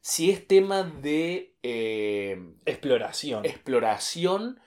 [0.00, 3.44] Si es tema de eh, exploración.
[3.44, 4.60] exploración,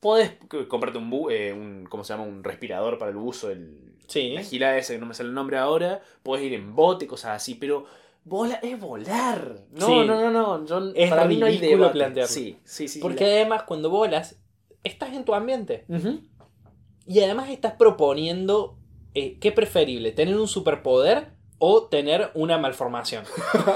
[0.00, 0.32] podés
[0.68, 1.86] comprarte un, bu- eh, un.
[1.88, 2.24] ¿Cómo se llama?
[2.24, 3.50] Un respirador para el buzo.
[3.50, 4.30] El, Sí.
[4.30, 6.02] La gila esa que no me sale el nombre ahora.
[6.24, 7.54] Podés ir en bote, cosas así.
[7.54, 7.84] Pero
[8.24, 9.54] vola, es volar.
[9.70, 9.92] No, Sí.
[10.04, 10.66] no, no, no.
[10.66, 11.92] yo- Es para mí no hay debate.
[11.92, 12.32] plantearlo.
[12.34, 12.98] Sí, sí, sí.
[12.98, 14.40] Porque además cuando volas,
[14.82, 15.84] estás en tu ambiente.
[15.88, 16.22] Ujú.
[17.06, 18.76] Y además estás proponiendo,
[19.14, 20.12] eh, ¿qué preferible?
[20.12, 23.24] ¿Tener un superpoder o tener una malformación?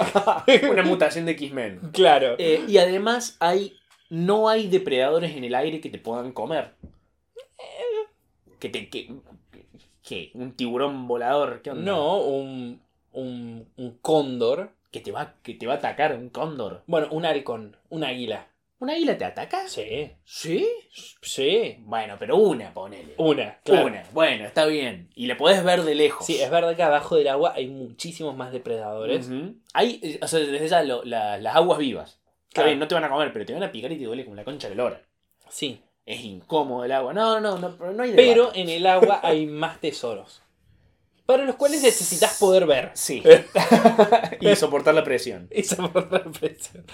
[0.71, 1.81] Una mutación de X-Men.
[1.93, 2.37] Claro.
[2.39, 3.77] Eh, y además hay.
[4.11, 6.73] No hay depredadores en el aire que te puedan comer.
[8.59, 8.89] Que te.
[8.89, 9.11] Que,
[10.03, 11.61] que- un tiburón volador.
[11.63, 11.85] ¿Qué onda?
[11.85, 12.81] No, un,
[13.13, 14.71] un, un cóndor.
[14.91, 16.83] Que te, va, que te va a atacar un cóndor.
[16.87, 18.47] Bueno, un halcón, un águila.
[18.85, 19.67] ¿Un águila te ataca?
[19.67, 20.69] Sí, ¿Sí?
[21.23, 21.77] sí.
[21.81, 23.15] Bueno, pero una, ponele.
[23.17, 23.87] Una, claro.
[23.87, 24.05] Una.
[24.13, 25.09] Bueno, está bien.
[25.15, 26.27] Y la podés ver de lejos.
[26.27, 29.31] Sí, es verdad que abajo del agua hay muchísimos más depredadores.
[29.73, 32.21] Hay, o sea, desde ya lo- la- las aguas vivas.
[32.49, 32.69] Está Claro.
[32.69, 34.37] bien, no te van a comer, pero te van a picar y te duele como
[34.37, 35.01] la concha de lora.
[35.49, 35.81] Sí.
[36.05, 37.15] Es incómodo el agua.
[37.15, 38.29] No, no, no, pero no hay debate.
[38.29, 40.43] Pero en el agua hay más tesoros.
[41.25, 42.91] Para los cuales necesitas poder ver.
[42.93, 43.23] Sí.
[44.41, 45.49] y soportar la presión.
[45.51, 46.85] Esa por la presión.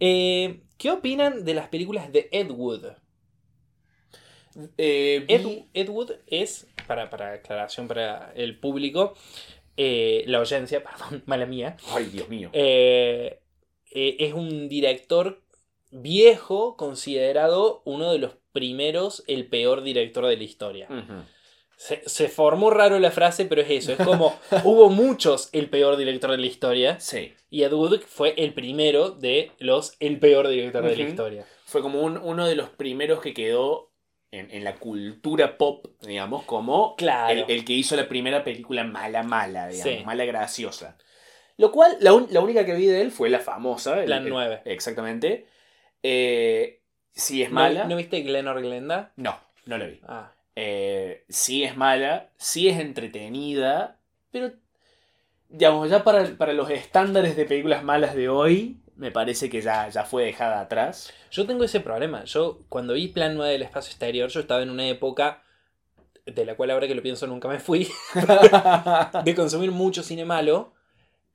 [0.00, 2.84] Eh, ¿Qué opinan de las películas de Ed Wood?
[4.76, 9.14] Eh, Ed, Ed Wood es, para, para aclaración para el público,
[9.76, 12.50] eh, la audiencia, perdón, mala mía, Ay, Dios mío.
[12.52, 15.42] es un director
[15.90, 20.88] viejo considerado uno de los primeros, el peor director de la historia.
[20.90, 21.22] Ujú.
[21.80, 23.92] Se, se formó raro la frase, pero es eso.
[23.92, 27.34] Es como hubo muchos el peor director de la historia Sí.
[27.50, 31.46] y Ed Wood fue el primero de los el peor director de la historia.
[31.66, 33.92] Fue como un- uno de los primeros que quedó
[34.32, 37.30] en, en la cultura pop, digamos, como Claro.
[37.32, 40.04] el, el que hizo la primera película mala, mala, digamos, Sí.
[40.04, 40.98] mala graciosa.
[41.58, 44.02] Lo cual, la, un- la única que vi de él fue la famosa.
[44.04, 44.62] Plan el- 9.
[44.64, 45.46] Exactamente.
[46.02, 46.80] Eh,
[47.12, 47.84] si es ¿No, mala.
[47.84, 49.12] ¿No viste Glenor Glenda?
[49.16, 50.00] No, no la vi.
[50.06, 50.32] Ah.
[50.60, 54.00] Eh, sí es mala, sí es entretenida,
[54.32, 54.50] pero
[55.48, 59.88] digamos, ya para, para los estándares de películas malas de hoy, me parece que ya,
[59.88, 61.14] ya fue dejada atrás.
[61.30, 62.24] Yo tengo ese problema.
[62.24, 65.44] Yo, cuando vi Plan 9 del espacio exterior, yo estaba en una época
[66.26, 67.86] de la cual ahora que lo pienso nunca me fui,
[69.24, 70.72] de consumir mucho cine malo.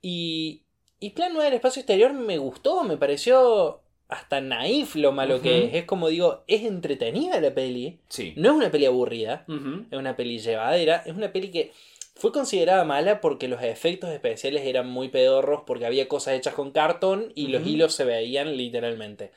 [0.02, 0.66] Y,
[1.00, 5.66] y Plan 9 del espacio exterior me gustó, me pareció hasta naif lo malo que
[5.66, 5.74] es.
[5.74, 8.00] Es como digo, es entretenida la peli.
[8.10, 8.34] Sí.
[8.38, 11.72] No es una peli aburrida, es una peli llevadera, es una peli que
[12.16, 16.72] fue considerada mala porque los efectos especiales eran muy pedorros, porque había cosas hechas con
[16.72, 19.32] cartón y los hilos se veían literalmente.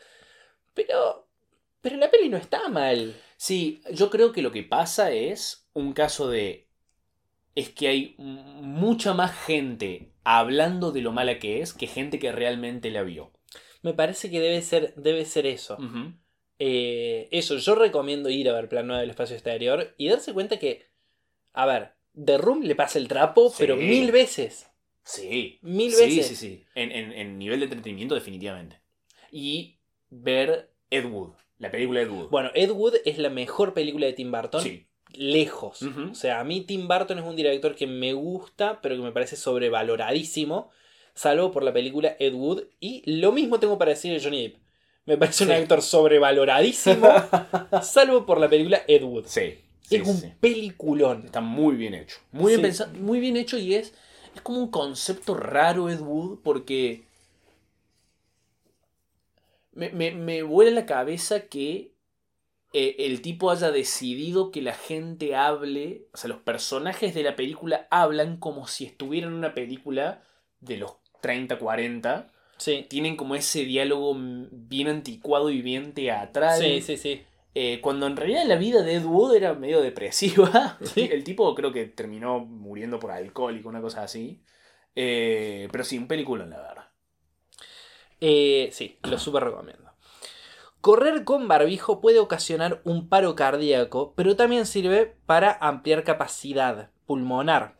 [0.74, 1.26] Pero,
[1.80, 3.16] pero la peli no está mal.
[3.36, 6.66] Sí, yo creo que lo que pasa es un caso de...
[7.54, 12.32] Es que hay mucha más gente hablando de lo mala que es que gente que
[12.32, 13.32] realmente la vio.
[13.86, 15.78] Me parece que debe ser, debe ser eso.
[16.58, 20.58] Eh, eso, yo recomiendo ir a ver Plan 9 del espacio exterior y darse cuenta
[20.58, 20.86] que
[21.52, 23.56] A ver, The Room le pasa el trapo, Sí.
[23.58, 24.68] pero mil veces.
[25.04, 25.58] Sí.
[25.62, 26.26] Mil sí, veces.
[26.26, 28.80] Sí, sí, En, en- en nivel de entretenimiento, definitivamente.
[29.30, 29.78] Y
[30.10, 32.28] ver Ed Wood, la película Ed Wood.
[32.30, 34.60] Bueno, Ed Wood es la mejor película de Tim Burton.
[34.62, 34.86] sí.
[35.12, 35.80] Lejos.
[35.82, 39.12] O sea, a mí Tim Burton es un director que me gusta, pero que me
[39.12, 40.70] parece sobrevaloradísimo.
[41.16, 42.64] Salvo por la película Ed Wood.
[42.78, 44.58] Y lo mismo tengo para decir de Johnny Depp.
[45.06, 47.08] Me parece un actor sobrevaloradísimo.
[47.82, 49.24] salvo por la película Ed Wood.
[49.26, 49.58] Sí.
[49.80, 50.32] sí, es un sí.
[50.38, 51.22] peliculón.
[51.24, 52.18] Está muy bien hecho.
[52.32, 53.94] Muy bien pensado, muy bien hecho y es,
[54.34, 57.04] es como un concepto raro Ed Wood porque
[59.72, 61.96] me, me, me vuela la cabeza que
[62.74, 67.36] eh, el tipo haya decidido que la gente hable, o sea, los personajes de la
[67.36, 70.22] película hablan como si estuvieran en una película
[70.60, 72.28] de los 30, 40.
[72.58, 72.86] Sí.
[72.88, 76.60] Tienen como ese diálogo bien anticuado y bien teatral.
[76.60, 77.22] Sí, sí, sí.
[77.54, 80.78] Eh, cuando en realidad la vida de Ed Wood era medio depresiva.
[80.84, 81.08] Sí.
[81.10, 84.42] El tipo creo que terminó muriendo por alcohólico, una cosa así.
[84.94, 86.84] Eh, pero sí, un película, la verdad.
[88.20, 89.92] Eh, sí, lo súper recomiendo.
[90.80, 97.76] Correr con barbijo puede ocasionar un paro cardíaco, pero también sirve para ampliar capacidad pulmonar.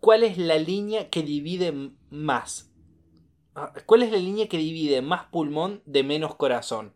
[0.00, 1.74] ¿Cuál es la línea que divide
[2.10, 2.67] más?
[3.58, 6.94] Ah, ¿Cuál es la línea que divide más pulmón de menos corazón?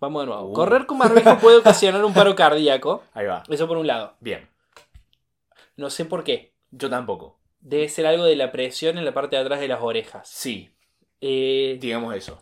[0.00, 0.50] Vamos de nuevo.
[0.50, 0.52] Uh.
[0.52, 3.02] Correr con barbijo puede ocasionar un paro cardíaco.
[3.14, 3.42] Ahí va.
[3.48, 4.14] Eso por un lado.
[4.20, 4.48] Bien.
[5.76, 6.52] No sé por qué.
[6.70, 7.36] Yo tampoco.
[7.60, 10.28] Debe ser algo de la presión en la parte de atrás de las orejas.
[10.28, 10.70] Sí,
[11.20, 12.40] Eh, digamos eso.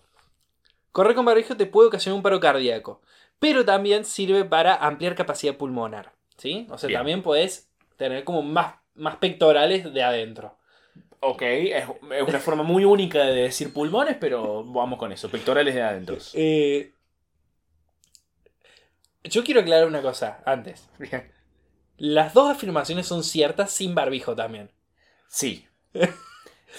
[0.92, 3.00] Correr con barbijo te puede ocasionar un paro cardíaco,
[3.38, 6.66] pero también sirve para ampliar capacidad pulmonar, ¿sí?
[6.70, 6.98] O sea, Bien.
[6.98, 10.56] también puedes tener como más, más pectorales de adentro.
[11.20, 15.30] Ok, es, es una forma muy única de decir pulmones, pero vamos con eso.
[15.30, 16.16] Pectorales de adentro.
[16.34, 16.92] Eh,
[19.24, 20.88] yo quiero aclarar una cosa antes.
[20.98, 21.32] Bien.
[21.96, 24.70] Las dos afirmaciones son ciertas sin barbijo también.
[25.28, 25.66] Sí.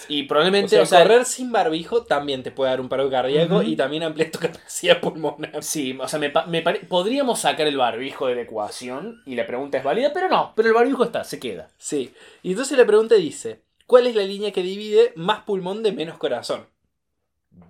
[0.10, 3.10] Y O probablemente, sea, o sea, correr sin barbijo también te puede dar un paro
[3.10, 5.64] cardíaco y también amplía tu capacidad pulmonar.
[5.64, 9.78] Sí, o sea, me, me podríamos sacar el barbijo de la ecuación y la pregunta
[9.78, 11.70] es válida, pero no, pero el barbijo está, se queda.
[11.78, 12.14] Sí.
[12.44, 16.18] Y entonces la pregunta dice, ¿cuál es la línea que divide más pulmón de menos
[16.20, 16.68] corazón?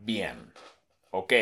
[0.02, 0.52] Bien.
[1.12, 1.34] Ok.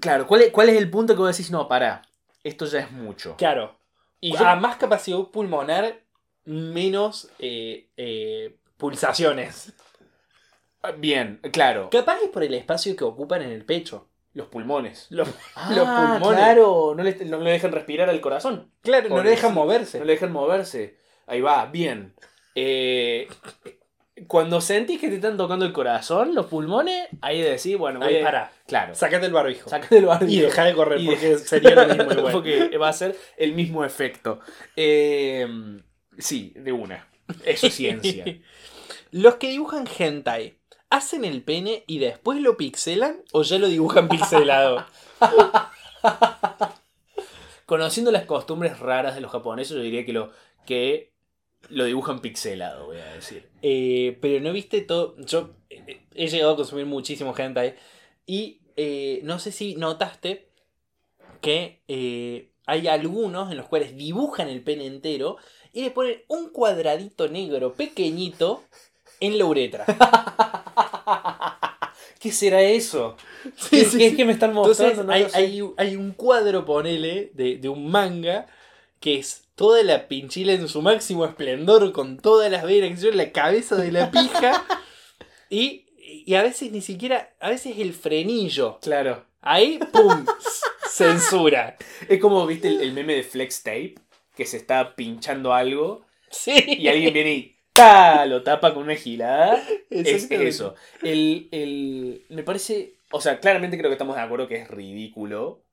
[0.00, 1.50] Claro, ¿cuál es, ¿cuál es el punto que vos decís?
[1.50, 2.02] No, pará,
[2.42, 3.34] esto ya es mucho.
[3.36, 3.76] Claro.
[4.20, 6.00] Y A más capacidad pulmonar,
[6.44, 9.72] menos eh, eh, pulsaciones.
[10.82, 11.88] Ah, Bien, claro.
[11.90, 14.08] Capaz es por el espacio que ocupan en el pecho.
[14.34, 15.06] Los pulmones.
[15.10, 16.38] Los- Ah, los pulmones.
[16.40, 18.70] Claro, no le, no le dejan respirar al corazón.
[18.82, 19.98] claro, no le dejan moverse.
[19.98, 20.98] No le dejan moverse.
[21.26, 22.14] Ahí va, bien.
[22.54, 23.28] Eh,
[24.28, 28.20] cuando sentís que te están tocando el corazón, los pulmones, ahí decís, bueno, voy Ahí,
[28.20, 28.52] a- para.
[28.66, 28.94] Claro.
[28.94, 29.68] Sácate el barbijo.
[29.68, 30.32] Sácate el barbijo.
[30.32, 32.32] y deja de correr Y porque de- sería lo mismo igual.
[32.32, 34.40] Porque va a ser el mismo efecto.
[34.76, 35.46] Eh,
[36.18, 37.08] sí, de una.
[37.44, 38.24] Eso es ciencia.
[39.10, 40.58] Los que dibujan hentai,
[40.90, 44.84] ¿hacen el pene y después lo pixelan o ya lo dibujan pixelado?
[47.66, 50.32] Conociendo las costumbres raras de los japoneses, yo diría que lo,
[50.66, 51.13] que
[51.70, 53.48] lo dibujan pixelado, voy a decir.
[53.62, 55.14] Eh, pero no viste todo.
[55.24, 57.74] Yo eh, he llegado a consumir muchísimo hentai.
[58.26, 60.48] Y eh, no sé si notaste
[61.40, 65.36] que eh, hay algunos en los cuales dibujan el pene entero
[65.72, 68.62] y le ponen un cuadradito negro pequeñito
[69.20, 69.84] en la uretra.
[72.20, 73.16] ¿Qué será eso?
[73.56, 74.16] Sí, ¿Qué, sí, qué- sí.
[74.16, 75.02] qué me están mostrando?
[75.02, 78.46] Entonces No hay, hay, hay un cuadro, ponele, de, de un manga
[79.00, 83.32] que es toda la pinchila en su máximo esplendor con todas las venas, que la
[83.32, 84.64] cabeza de la pija
[85.50, 88.78] y, y a veces ni siquiera, a veces el frenillo.
[88.80, 89.24] Claro.
[89.40, 90.24] Ahí, ¡pum!
[90.90, 91.76] censura.
[92.08, 93.94] Es como, viste, el, el meme de Flex Tape,
[94.36, 96.52] que se está pinchando algo Sí.
[96.66, 98.26] y alguien viene y ¡ta!
[98.26, 99.62] lo tapa con una gilada.
[99.90, 100.74] Es, es eso.
[101.02, 105.63] El, el- me parece, o sea, claramente creo que estamos de acuerdo que es ridículo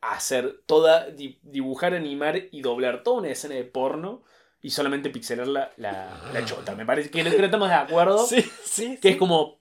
[0.00, 4.22] hacer toda, di- dibujar, animar y doblar toda una escena de porno
[4.62, 6.74] y solamente pixelar la, la, la chota.
[6.74, 8.18] Me parece que creo que estamos de acuerdo.
[8.26, 8.98] Sí, sí.
[9.00, 9.58] Que es como,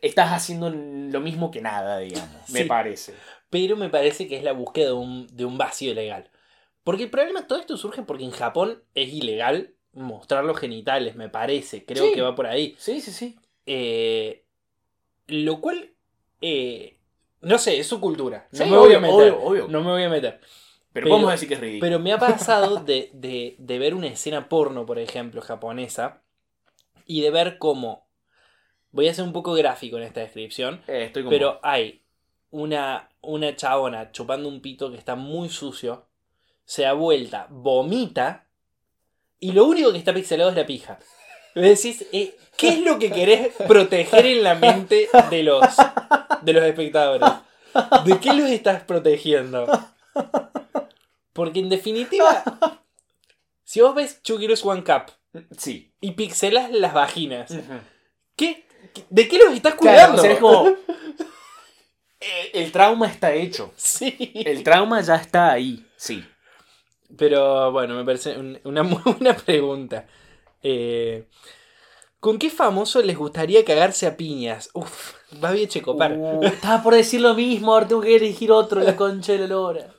[0.00, 3.14] estás haciendo lo mismo que nada, digamos, me parece.
[3.50, 6.30] Pero me parece que es la búsqueda de un, de un vacío legal.
[6.82, 11.28] Porque el problema, todo esto surge porque en Japón es ilegal mostrar los genitales, me
[11.28, 11.84] parece.
[11.84, 12.12] Creo Sí.
[12.12, 12.74] que va por ahí.
[12.78, 13.38] Sí, sí, sí.
[13.66, 14.44] Eh,
[15.28, 15.92] lo cual,
[16.42, 16.93] eh,
[17.44, 18.48] no sé, es su cultura.
[18.52, 19.14] No Sí, me voy a meter.
[19.32, 19.68] obvio, obvio.
[19.68, 20.40] No me voy a meter.
[20.92, 21.80] Pero, Pero- podemos decir que es ridículo.
[21.88, 26.22] Pero me ha pasado de, de- de ver una escena porno, por ejemplo, japonesa,
[27.06, 28.06] y de ver cómo.
[28.92, 31.30] Voy a ser un poco gráfico en esta descripción, Eh, estoy como...
[31.30, 32.02] pero hay
[32.50, 36.06] una, una chabona chupando un pito que está muy sucio,
[36.64, 38.46] se da vuelta, vomita,
[39.40, 40.98] y lo único que está pixelado es la pija.
[41.54, 45.64] Vos decís, eh, ¿qué es lo que querés proteger en la mente de los,
[46.42, 47.28] de los espectadores?
[48.04, 49.66] ¿De qué los estás protegiendo?
[51.32, 52.44] Porque en definitiva,
[53.64, 55.12] si vos ves Chucky One Cup
[55.58, 55.92] Sí.
[56.00, 57.52] y pixelas las vaginas,
[58.36, 58.66] ¿qué,
[59.10, 60.20] ¿de qué los estás cuidando?
[60.20, 60.68] Claro, o sea, es como.
[62.20, 63.72] eh, El trauma está hecho.
[63.76, 64.32] Sí.
[64.46, 65.84] El trauma ya está ahí.
[65.96, 66.24] Sí.
[67.16, 70.06] Pero bueno, me parece un- una muy buena pregunta.
[70.64, 71.28] Eh,
[72.18, 74.70] ¿Con qué famoso les gustaría cagarse a piñas?
[74.72, 75.12] Uf,
[75.44, 76.16] va bien Checopar.
[76.16, 79.46] Uh, estaba por decir lo mismo, ahora tengo que elegir otro, la concha de la
[79.48, 79.90] lora.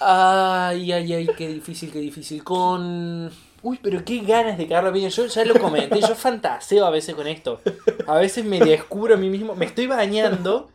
[0.00, 2.42] Ay, ay, ay, qué difícil, qué difícil.
[2.42, 3.30] Con.
[3.62, 5.14] Uy, pero qué ganas de cagarme a piñas.
[5.14, 7.60] Yo ya lo comenté, yo fantaseo a veces con esto.
[8.06, 10.70] A veces me descubro a mí mismo, me estoy bañando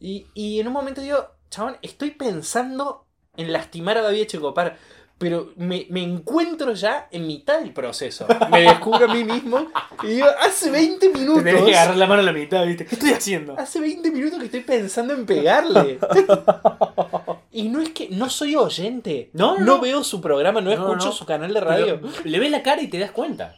[0.00, 4.76] y, y en un momento digo, chabón, estoy pensando en lastimar a David Checopar.
[5.18, 8.26] Pero me, me encuentro ya en mitad del proceso.
[8.50, 9.68] Me descubro a mí mismo
[10.02, 11.42] y digo, hace 20 minutos.
[11.42, 12.84] Te que agarrar la mano a la mitad, ¿viste?
[12.84, 13.58] ¿Qué estoy haciendo?
[13.58, 15.98] Hace 20 minutos que estoy pensando en pegarle.
[17.50, 19.30] y no es que no soy oyente.
[19.32, 21.12] No, no, no veo su programa, no, No, escucho no.
[21.12, 22.00] su canal de radio.
[22.00, 23.56] Pero le ves la cara y te das cuenta.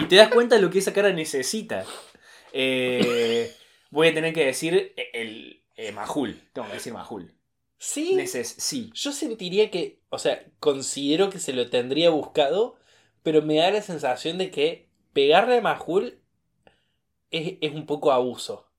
[0.00, 1.84] Y te das cuenta de lo que esa cara necesita.
[2.52, 3.52] Eh,
[3.90, 6.40] voy a tener que decir el eh, Majul.
[6.52, 7.35] Tengo que decir Majul.
[7.78, 8.14] Sí.
[8.14, 8.90] Neces sí.
[8.94, 12.76] Yo sentiría que, o sea, considero que se lo tendría buscado,
[13.22, 16.20] pero me da la sensación de que pegarle a Majul
[17.30, 18.70] es, es un poco abuso.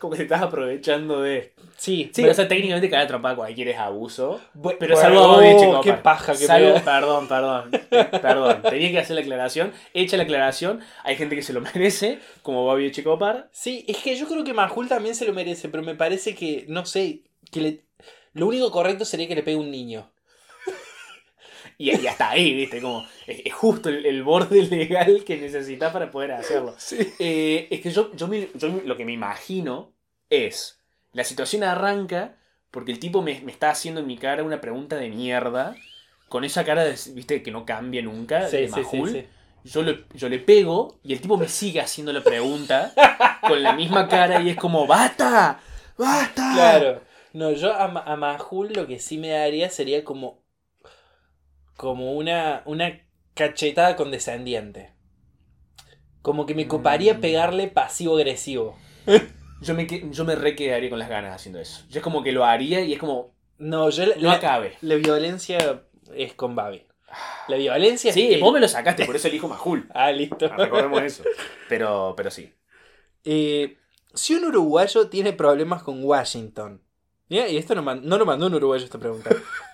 [0.00, 1.52] Como que te estás aprovechando de.
[1.76, 4.40] Sí, Sí, me- o sea, técnicamente cada trompada cualquiera es abuso.
[4.56, 5.82] bu- Pero salvo a Bobby Checopar.
[5.82, 6.80] qué paja que Salvo-.
[6.82, 7.70] Perdón, perdón.
[8.22, 8.62] Perdón.
[8.62, 9.72] Tenía que hacer la aclaración.
[9.94, 10.80] Hecha la aclaración.
[11.04, 13.48] Hay gente que se lo merece, como Bobby Checopar.
[13.52, 16.64] Sí, es que yo creo que Majul también se lo merece, pero me parece que,
[16.66, 17.20] no sé,
[17.52, 17.80] que le...
[18.32, 20.10] lo único correcto sería que le pegue un niño.
[21.80, 22.80] Y, y hasta ahí, ¿viste?
[22.82, 26.74] Como es, es justo el, el borde legal que necesitas para poder hacerlo.
[27.18, 29.92] Eh, es que yo, yo, me- yo me- lo que me imagino
[30.28, 30.78] es,
[31.12, 32.36] la situación arranca
[32.70, 35.74] porque el tipo me, me está haciendo en mi cara una pregunta de mierda,
[36.28, 37.42] con esa cara, de, ¿viste?
[37.42, 39.08] Que no cambia nunca, de Majul.
[39.64, 42.92] Yo, le, yo le pego y el tipo me sigue haciendo la pregunta
[43.40, 45.60] con la misma cara y es como, ¡basta!
[45.98, 46.52] ¡Basta!
[46.54, 47.00] Claro.
[47.32, 50.39] No, yo a, a Majul lo que sí me daría sería como.
[51.80, 52.62] Como una.
[52.66, 53.00] una
[53.34, 54.92] cachetada condescendiente.
[56.20, 57.20] Como que me coparía Mm.
[57.20, 58.76] pegarle pasivo-agresivo.
[59.62, 61.84] Yo me, que- yo me re quedaría con las ganas haciendo eso.
[61.90, 64.76] Yo es como que lo haría y es como, No, yo no la- acabe.
[64.80, 66.86] la violencia es con Babi.
[67.48, 68.40] La violencia Sí, es.
[68.40, 69.86] vos me lo sacaste, por eso elijo Majul.
[69.94, 70.46] Ah, listo.
[70.50, 71.24] Ah, Recordemos eso.
[71.68, 72.52] Pero, pero sí.
[73.24, 73.76] Eh,
[74.14, 76.82] si un uruguayo tiene problemas con Washington.
[77.28, 79.30] Y esto no, no lo mandó un uruguayo esta pregunta.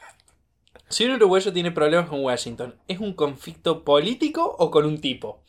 [0.88, 5.42] si un uruguayo tiene problemas con Washington, ¿es un conflicto político o con un tipo?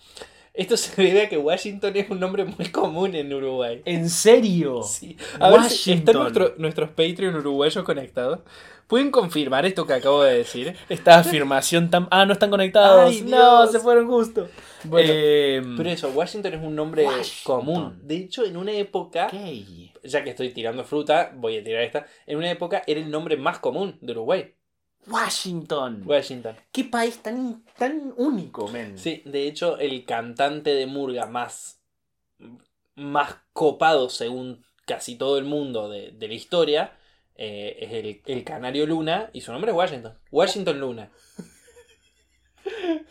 [0.53, 3.81] Esto se debe a que Washington es un nombre muy común en Uruguay.
[3.85, 4.81] ¿En serio?
[4.81, 5.15] Sí.
[5.39, 6.21] A ver si están Washington.
[6.23, 8.39] nuestro- nuestros Patreon uruguayos conectados.
[8.87, 10.75] ¿Pueden confirmar esto que acabo de decir?
[10.89, 12.07] Esta afirmación tan...
[12.09, 13.11] Ah, no están conectados.
[13.11, 14.47] Ay, no, se fueron justo.
[14.85, 17.43] Bueno, Eh, pero eso, Washington es un nombre Washington.
[17.43, 17.99] común.
[18.01, 20.01] De hecho, en una época, ok.
[20.05, 22.05] ya que estoy tirando fruta, voy a tirar esta.
[22.25, 24.53] En una época era el nombre más común de Uruguay.
[25.09, 26.03] Washington.
[26.05, 26.55] Washington.
[26.71, 28.97] Qué país tan, tan único, men.
[28.97, 31.79] Sí, de hecho, el cantante de Murga más,
[32.95, 36.97] más copado, según casi todo el mundo de, de la historia,
[37.35, 40.17] eh, es el, el canario Luna y su nombre es Washington.
[40.31, 41.11] Washington Luna.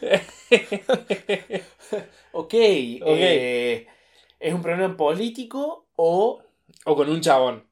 [2.33, 2.55] Ok.
[2.55, 3.87] eh,
[4.39, 6.43] ¿Es un problema político o,
[6.85, 7.67] O con un chabón.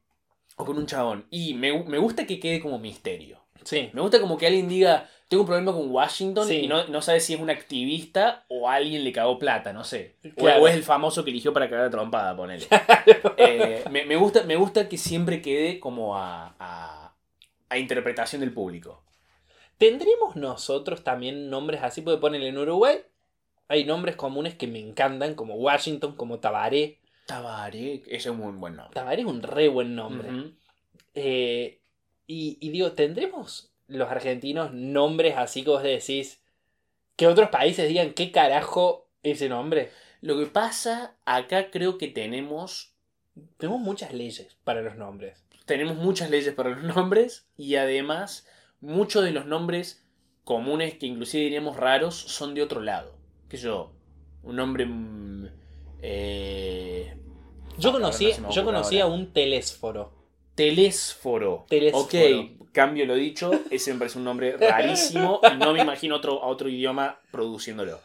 [0.57, 1.27] o con un chabón?
[1.29, 3.44] Y me, me gusta que quede como misterio.
[3.65, 3.89] Sí.
[3.93, 6.55] Me gusta como que alguien diga, tengo un problema con Washington Sí.
[6.61, 10.15] y no, no sabe si es un activista o alguien le cagó plata, no sé.
[10.23, 10.61] O- Claro.
[10.63, 12.65] O, es el famoso que eligió para cagar a trompada, ponele.
[13.37, 17.13] Eh, me, me gusta, me gusta que siempre quede como a, a,
[17.69, 19.03] a interpretación del público.
[19.77, 22.01] ¿Tendremos nosotros también nombres así?
[22.01, 22.97] Puede ponerle en Uruguay.
[23.67, 26.99] Hay nombres comunes que me encantan, como Washington, como Tabaré.
[27.25, 28.93] Tabaré, ese es un buen nombre.
[28.93, 30.29] Tabaré es un re buen nombre.
[31.15, 31.79] Eh,
[32.27, 36.41] y, y digo, ¿tendremos los argentinos nombres así que vos decís
[37.15, 39.91] que otros países digan qué carajo ese nombre?
[40.21, 42.93] Lo que pasa, acá creo que tenemos,
[43.57, 45.43] Tenemos muchas leyes para los nombres.
[45.65, 48.47] tenemos muchas leyes para los nombres y además
[48.81, 50.03] muchos de los nombres
[50.43, 53.15] comunes que inclusive diríamos raros son de otro lado.
[53.49, 53.91] Que yo,
[54.43, 54.85] un nombre...
[54.85, 55.47] mm,
[56.01, 57.17] eh,
[57.77, 60.11] Yo Ah, conocí, no yo conocí a un telésforo.
[60.55, 61.65] Telésforo.
[61.69, 62.05] Telésforo.
[62.05, 63.51] Ok, cambio lo dicho.
[63.69, 67.99] Ese me parece un nombre rarísimo y no me imagino otro, a otro idioma produciéndolo.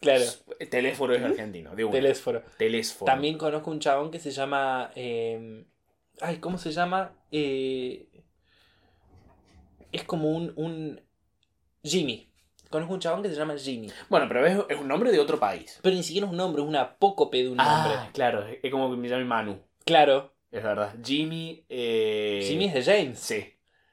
[0.00, 0.24] Claro,
[0.70, 2.42] Telésforo es argentino, de telésforo.
[2.58, 3.06] Telésforo.
[3.10, 4.90] También conozco un chabón que se llama.
[4.94, 5.64] eh,
[6.20, 7.12] ay, ¿cómo se llama?
[7.32, 8.06] Eh,
[9.92, 11.00] es como un, un.
[11.82, 12.30] Jimmy.
[12.68, 13.90] Conozco un chabón que se llama Jimmy.
[14.08, 15.78] Bueno, pero es, es un nombre de otro país.
[15.82, 17.92] Pero ni siquiera es un nombre, es una apócope de un nombre.
[17.96, 19.58] Ah, claro, es como que me llame Manu.
[19.84, 20.94] Claro, Es verdad.
[21.04, 21.64] Jimmy.
[21.68, 22.44] Eh...
[22.46, 23.18] Jimmy es de James.
[23.18, 23.44] Sí.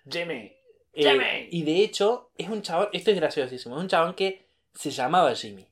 [0.10, 0.52] Jimmy.
[0.94, 1.26] Eh, Jimmy.
[1.52, 5.34] y de hecho, es un chabón, esto es graciosísimo, es un chabón que se llamaba
[5.36, 5.66] Jimmy.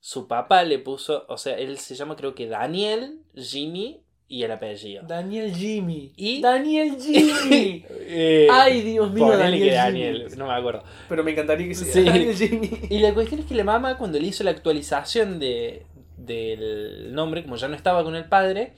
[0.00, 4.50] Su papá le puso, o sea, él se llama creo que Daniel, Jimmy y el
[4.52, 5.02] apellido.
[5.06, 6.12] Daniel Jimmy.
[6.16, 7.84] Y- Daniel Jimmy.
[8.12, 10.36] Eh, Ay, Dios mío, Daniel, que Daniel, Jimmy.
[10.36, 10.82] no me acuerdo.
[11.08, 12.02] Pero me encantaría que sea Sí.
[12.02, 12.70] Daniel Jimmy.
[12.90, 17.42] Y la cuestión es que la mamá, cuando le hizo la actualización de, del nombre,
[17.44, 18.72] como ya no estaba con el padre,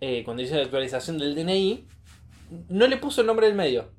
[0.00, 1.84] eh, cuando hizo la actualización del DNI,
[2.68, 3.90] no le puso el nombre del medio.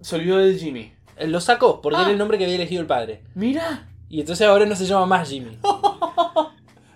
[0.00, 0.92] Se olvidó del Jimmy.
[1.16, 2.02] Eh, Lo sacó, porque Ah.
[2.02, 3.22] era el nombre que había elegido el padre.
[3.34, 3.88] Mira.
[4.08, 5.58] Y entonces ahora no se llama más Jimmy.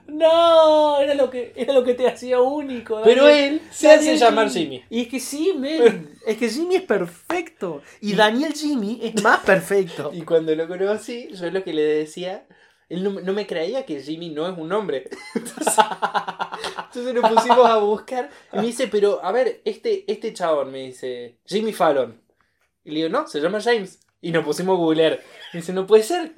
[0.08, 3.02] No, era lo que, era lo que te hacía único.
[3.04, 3.54] Pero Daniel.
[3.54, 4.82] él se Daniel hace llamar Jimmy.
[4.88, 6.10] Y es que sí, men.
[6.26, 7.82] es que Jimmy es perfecto.
[8.00, 10.10] Y Daniel Jimmy es más perfecto.
[10.14, 12.46] Y cuando lo conocí, yo lo que le decía,
[12.88, 15.08] él no, no me creía que Jimmy no es un nombre.
[15.34, 15.74] Entonces,
[16.78, 18.30] entonces nos pusimos a buscar.
[18.52, 22.20] Y me dice, pero a ver, este, este chabón me dice, Jimmy Fallon.
[22.84, 24.00] Y le digo, no, se llama James.
[24.20, 25.20] Y nos pusimos a googlear.
[25.52, 26.32] Me dice, no puede ser.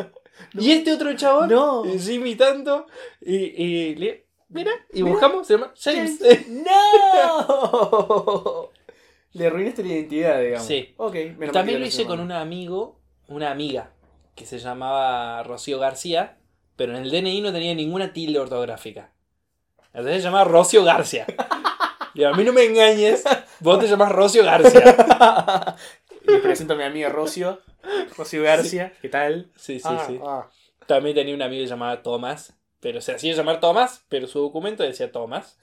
[0.54, 1.84] Y este otro chabón, No.
[1.84, 2.86] Jimmy tanto.
[3.20, 6.20] Y, y le mira, y buscamos, se llama James.
[6.48, 8.70] ¡No!
[9.32, 10.66] Le arruinaste la identidad, digamos.
[10.66, 10.94] Sí.
[10.96, 11.14] Ok,
[11.52, 13.92] También lo hice con un amigo, una amiga,
[14.34, 16.37] que se llamaba Rocío García,
[16.78, 19.10] pero en el DNI no tenía ninguna tilde ortográfica.
[19.92, 21.26] Entonces se llamaba Rocio García.
[22.14, 23.24] Y a mí no me engañes,
[23.60, 24.96] vos te llamás Rocio García.
[26.24, 27.60] Le presento a mi amiga Rocio.
[28.16, 28.92] Rocio García.
[29.02, 29.50] ¿Qué tal?
[29.56, 30.20] Sí, sí, Ah, sí.
[30.24, 30.48] ah.
[30.86, 35.10] También tenía un amigo llamado Tomás, pero se hacía llamar Tomás, pero su documento decía
[35.12, 35.58] Tomás.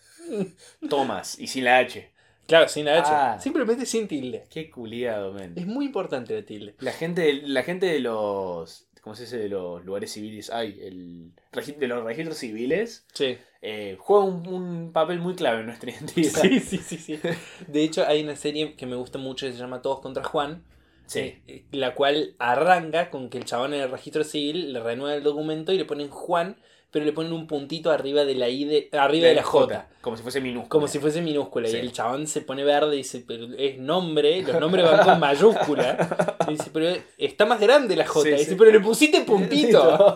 [0.89, 1.39] Tomás.
[1.39, 2.11] Y sin la H.
[2.47, 3.37] Claro, sin H, Ah.
[3.39, 4.45] simplemente sin tilde.
[4.51, 5.53] Qué culiado, men.
[5.55, 6.75] Es muy importante la tilde.
[6.79, 8.84] La gente, la gente de los.
[9.05, 9.37] ¿Cómo se dice?
[9.37, 10.49] De los lugares civiles.
[10.49, 11.31] Ay, el.
[11.77, 13.05] De los registros civiles.
[13.13, 13.37] Sí.
[13.61, 16.41] eh, juega un, un papel muy clave en nuestra identidad.
[16.41, 17.19] Sí, sí, sí, sí.
[17.67, 20.63] De hecho, hay una serie que me gusta mucho que se llama Todos contra Juan.
[21.05, 21.19] Sí.
[21.19, 25.15] eh, eh, la cual arranca con que el chabón en el registro civil le renueva
[25.15, 26.57] el documento y le ponen Juan,
[26.91, 29.89] pero le ponen un puntito arriba de la I de, arriba de, la J.
[30.01, 30.69] Como si fuese minúscula.
[30.69, 31.67] Como si fuese minúscula.
[31.67, 31.77] Sí.
[31.77, 35.19] Y el chabón se pone verde y dice, pero es nombre, los nombres van con
[35.19, 36.37] mayúscula.
[36.47, 38.21] Y dice, pero está más grande la J.
[38.21, 40.15] Sí, y dice, pero le pusiste puntito.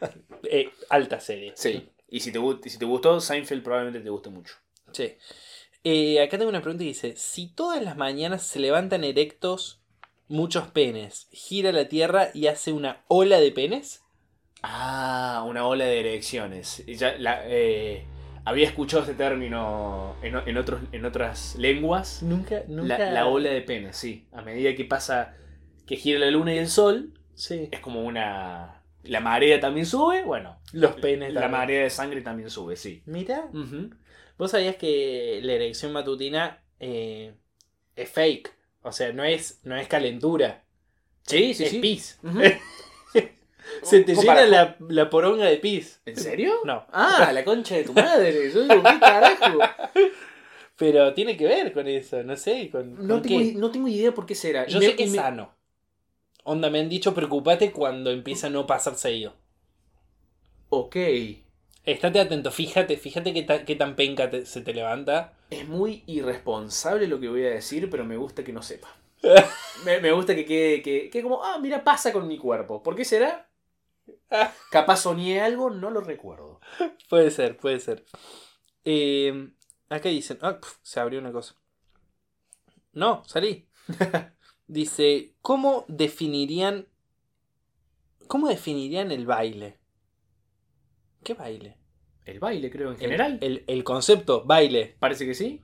[0.50, 1.52] Eh, alta serie.
[1.56, 1.88] Sí.
[2.08, 4.54] Y si te, si te gustó, Seinfeld probablemente te guste mucho.
[4.92, 5.14] Sí.
[5.84, 9.80] Eh, acá tengo una pregunta que dice: Si todas las mañanas se levantan erectos
[10.28, 14.02] muchos penes, gira la tierra y hace una ola de penes.
[14.62, 16.84] Ah, una ola de erecciones.
[16.86, 18.04] Ya, la, eh,
[18.44, 22.22] había escuchado este término en, otros, en otras lenguas.
[22.22, 22.98] Nunca, nunca.
[22.98, 24.26] La, la ola de penes, sí.
[24.32, 25.36] A medida que pasa,
[25.86, 27.68] que gira la luna y el sol, Sí.
[27.70, 28.82] es como una...
[29.04, 30.58] La marea también sube, bueno.
[30.72, 31.32] Los penes.
[31.32, 31.60] La también.
[31.60, 33.00] marea de sangre también sube, sí.
[33.06, 33.48] Mira.
[34.38, 37.34] Vos sabías que la erección matutina eh,
[37.96, 38.52] es fake.
[38.82, 40.64] O sea, no es, no es calentura.
[41.26, 41.78] Sí, sí, es sí.
[41.80, 42.18] pis.
[43.82, 46.00] Se te ¿Cómo llena la, la poronga de pis.
[46.06, 46.54] ¿En serio?
[46.64, 46.86] No.
[46.90, 48.50] Ah, la concha de tu madre.
[48.50, 49.58] Yo digo, ¿qué carajo?
[50.76, 52.70] Pero tiene que ver con eso, no sé.
[52.70, 53.52] ¿Con, No con tengo, qué?
[53.54, 54.66] no tengo idea por qué será.
[54.66, 55.52] Yo Me- sé que es me- sano.
[56.44, 59.34] Onda, me han dicho, preocupate cuando empieza a no pasar seguido.
[60.70, 60.96] Ok.
[61.92, 65.32] Estate atento, fíjate, fíjate qué, ta- qué tan penca te- se te levanta.
[65.50, 68.88] Es muy irresponsable lo que voy a decir, pero me gusta que no sepa.
[69.84, 72.82] me, me gusta que quede que, que como, ah, mira, pasa con mi cuerpo.
[72.82, 73.48] ¿Por qué será?
[74.70, 76.60] Capaz soñé algo, no lo recuerdo.
[77.08, 78.04] Puede ser, puede ser.
[78.84, 79.50] Eh,
[79.90, 81.54] acá dicen, ah, pf, se abrió una cosa.
[82.92, 83.66] No, salí.
[84.66, 86.86] Dice, ¿cómo definirían,
[88.28, 89.77] cómo definirían el baile?
[91.22, 91.76] ¿Qué baile?
[92.24, 93.38] El baile, creo, en El- general.
[93.40, 94.96] El, el concepto, baile.
[94.98, 95.62] Parece que sí.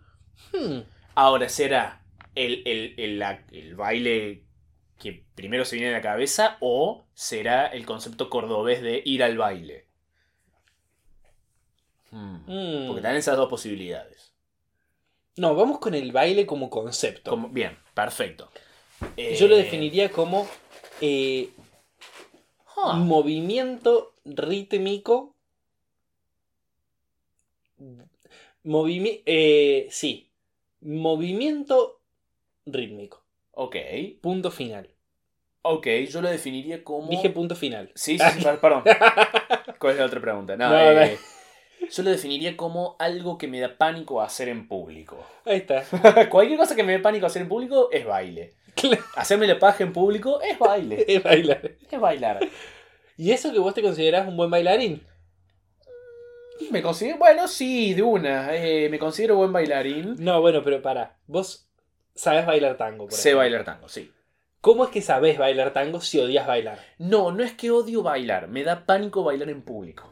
[0.52, 0.80] Hmm,
[1.14, 2.02] Ahora, ¿será
[2.34, 4.44] el, el- el- la- el baile
[4.98, 9.36] que primero se viene a la cabeza o será el concepto cordobés de ir al
[9.38, 9.86] baile?
[12.10, 12.36] Hmm.
[12.46, 12.86] hmm.
[12.86, 14.32] Porque están esas dos posibilidades.
[15.36, 17.30] No, vamos con el baile como concepto.
[17.30, 18.50] Como- bien, perfecto.
[19.16, 20.48] Yo lo Eh, definiría como
[21.00, 21.50] eh,
[22.76, 25.33] ah, movimiento rítmico.
[28.62, 30.30] Movimi eh, sí.
[30.80, 32.00] Movimiento
[32.66, 33.24] rítmico.
[33.52, 33.76] Ok.
[34.20, 34.90] Punto final.
[35.62, 37.08] Ok, yo lo definiría como.
[37.08, 37.90] Dije punto final.
[37.94, 38.82] Sí, sí, sí, perdón.
[39.78, 40.56] ¿Cuál es la otra pregunta?
[40.56, 41.18] No, No, eh,
[41.90, 45.24] yo lo definiría como algo que me da pánico hacer en público.
[45.44, 45.84] Ahí está.
[46.28, 48.52] Cualquier cosa que me dé pánico hacer en público es baile.
[49.16, 51.04] Hacerme la paja en público es baile.
[51.08, 51.70] Es bailar.
[51.90, 52.40] Es bailar.
[53.16, 55.02] ¿Y eso que vos te considerás un buen bailarín?
[56.70, 58.54] Me considero, bueno, sí, de una.
[58.54, 60.16] eh, me considero buen bailarín.
[60.18, 61.16] No, bueno, pero para.
[61.26, 61.68] Vos
[62.14, 63.38] sabés bailar tango, por Sé ejemplo.
[63.38, 64.10] bailar tango, sí.
[64.60, 66.78] ¿Cómo es que sabés bailar tango si odias bailar?
[66.98, 70.08] No, no es que odio bailar, me da pánico bailar en público.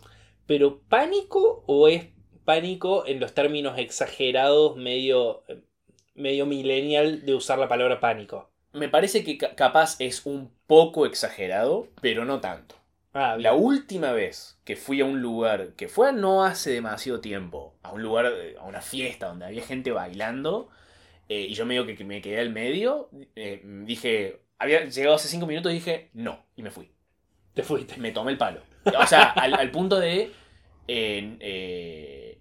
[0.46, 2.06] ¿Pero pánico o es
[2.44, 5.44] pánico en los términos exagerados, medio,
[6.14, 8.50] medio millennial de usar la palabra pánico?
[8.72, 12.74] Me parece que ca- capaz es un poco exagerado, pero no tanto.
[13.14, 17.74] Ah, La última vez que fui a un lugar, que fue no hace demasiado tiempo,
[17.82, 20.70] a un lugar, eh, a una fiesta donde había gente bailando,
[21.28, 25.28] eh, y yo medio que, que me quedé al medio, eh, dije, había llegado hace
[25.28, 26.90] cinco minutos y dije, no, y me fui.
[27.54, 27.96] te fuiste.
[27.98, 28.62] Me tomé el palo.
[28.98, 30.32] O sea, al, al punto de
[30.88, 32.40] eh,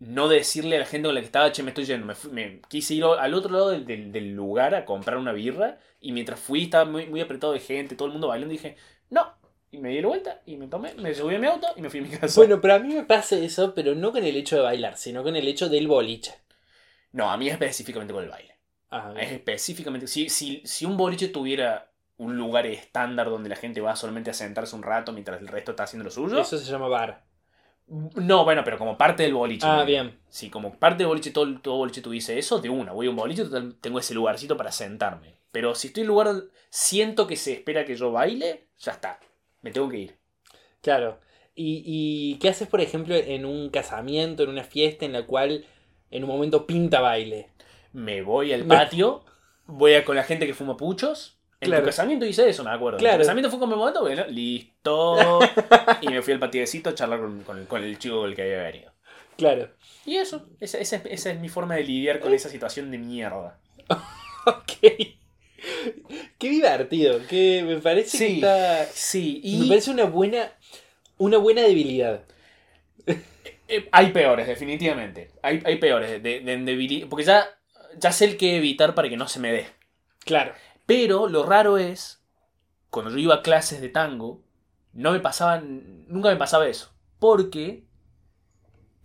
[0.00, 2.06] no decirle a la gente con la que estaba, che, me estoy yendo.
[2.06, 5.32] Me, fui- me quise ir al otro lado del, del- del lugar a comprar una
[5.32, 5.78] birra.
[6.00, 8.54] Y mientras fui, estaba muy, muy apretado de gente, todo el mundo bailando.
[8.54, 8.76] Y dije,
[9.10, 9.37] no.
[9.70, 11.90] Y me di la vuelta y me tomé, me subí a mi auto y me
[11.90, 12.40] fui a mi casa.
[12.40, 15.22] Bueno, pero a mí me pasa eso, pero no con el hecho de bailar, sino
[15.22, 16.34] con el hecho del boliche.
[17.12, 18.56] No, a mí específicamente con el baile.
[18.90, 20.06] Ah, Es específicamente.
[20.06, 24.34] Si, si, si un boliche tuviera un lugar estándar donde la gente va solamente a
[24.34, 26.40] sentarse un rato mientras el resto está haciendo lo suyo.
[26.40, 27.24] Eso se llama bar.
[27.86, 29.66] No, bueno, pero como parte del boliche.
[29.66, 29.84] Ah, ¿no?
[29.86, 30.18] bien.
[30.28, 33.16] Si como parte del boliche, todo, todo boliche tuviese eso, de una, voy a un
[33.16, 33.44] boliche,
[33.80, 35.38] tengo ese lugarcito para sentarme.
[35.50, 39.18] Pero si estoy en un lugar, siento que se espera que yo baile, ya está.
[39.62, 40.16] Me tengo que ir.
[40.80, 41.18] Claro.
[41.54, 45.64] ¿Y, y qué haces, por ejemplo, en un casamiento, en una fiesta en la cual
[46.10, 47.48] en un momento pinta baile?
[47.92, 49.24] Me voy al patio,
[49.66, 51.34] voy a con la gente que fuma puchos.
[51.60, 51.82] En Claro.
[51.82, 52.98] tu casamiento hice eso, me acuerdo.
[52.98, 53.16] Claro.
[53.16, 55.40] tu casamiento fue momento, bueno, listo.
[56.02, 58.36] y me fui al patiecito a charlar con, con el, con el chico con el
[58.36, 58.92] que había venido.
[59.36, 59.70] Claro.
[60.06, 63.58] Y eso, esa, esa, esa es mi forma de lidiar con esa situación de mierda.
[64.46, 65.17] Ok.
[66.38, 67.20] Qué divertido.
[67.28, 68.84] Que me parece que está.
[68.92, 70.52] Sí, Me y parece una buena.
[71.18, 72.22] Una buena debilidad.
[73.68, 75.30] eh, hay peores, definitivamente.
[75.42, 77.46] Hay, hay peores, de, de- porque ya,
[77.98, 79.66] ya sé el que evitar para que no se me dé.
[80.24, 80.52] Claro.
[80.86, 82.22] Pero lo raro es,
[82.90, 84.42] cuando yo iba a clases de tango,
[84.92, 86.92] no me pasaban, nunca me pasaba eso.
[87.18, 87.84] Porque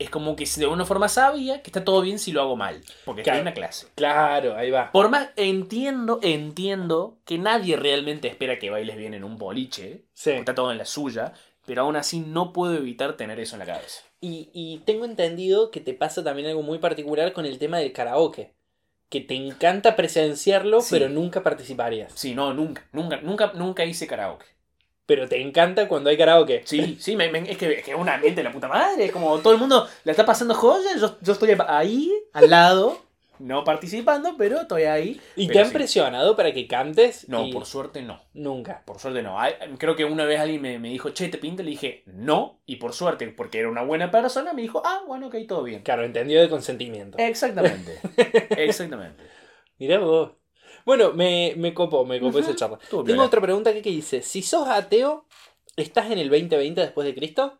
[0.04, 2.82] es como que de alguna forma sabía que está todo bien si lo hago mal.
[3.06, 3.38] Porque estoy Claro.
[3.40, 3.88] en una clase.
[3.96, 4.92] Claro, ahí va.
[4.92, 10.04] Por más, entiendo, entiendo que nadie realmente espera que bailes bien en un boliche.
[10.14, 10.32] Sí.
[10.32, 11.34] Está todo en la suya.
[11.66, 14.04] Pero aún así no puedo evitar tener eso en la cabeza.
[14.20, 17.94] Y, y tengo entendido que te pasa también algo muy particular con el tema del
[17.94, 18.52] karaoke.
[19.08, 20.90] Que te encanta presenciarlo, Sí.
[20.92, 22.12] pero nunca participarías.
[22.16, 24.46] Sí, no, nunca, nunca, nunca, nunca hice karaoke.
[25.06, 26.62] Pero te encanta cuando hay karaoke.
[26.66, 29.06] Sí, sí, me- me- es, que, es que es un ambiente de la puta madre.
[29.06, 30.96] Es como todo el mundo la está pasando joya.
[31.00, 33.02] Yo, yo estoy ahí, al lado,
[33.40, 35.20] no participando, pero estoy ahí.
[35.36, 35.74] ¿Y te han sí.
[35.74, 37.28] presionado para que cantes?
[37.28, 38.22] No, Y- por suerte no.
[38.34, 38.84] Nunca.
[38.86, 39.38] Por suerte no.
[39.78, 41.64] Creo que una vez alguien me, me dijo, che, ¿te pinta?
[41.64, 42.62] Le dije, no.
[42.66, 45.82] Y por suerte, porque era una buena persona, me dijo, ah, bueno, ok, todo bien.
[45.82, 47.18] Claro, entendido de consentimiento.
[47.18, 48.00] Exactamente.
[48.58, 49.24] Exactamente.
[49.80, 50.32] Mirá vos.
[50.86, 52.40] Bueno, me, me copó, me copó Ujú.
[52.40, 52.80] esa charla.
[53.06, 55.26] Tengo otra pregunta que, que dice: Si sos ateo,
[55.76, 57.60] ¿estás en el 2020 después de Cristo?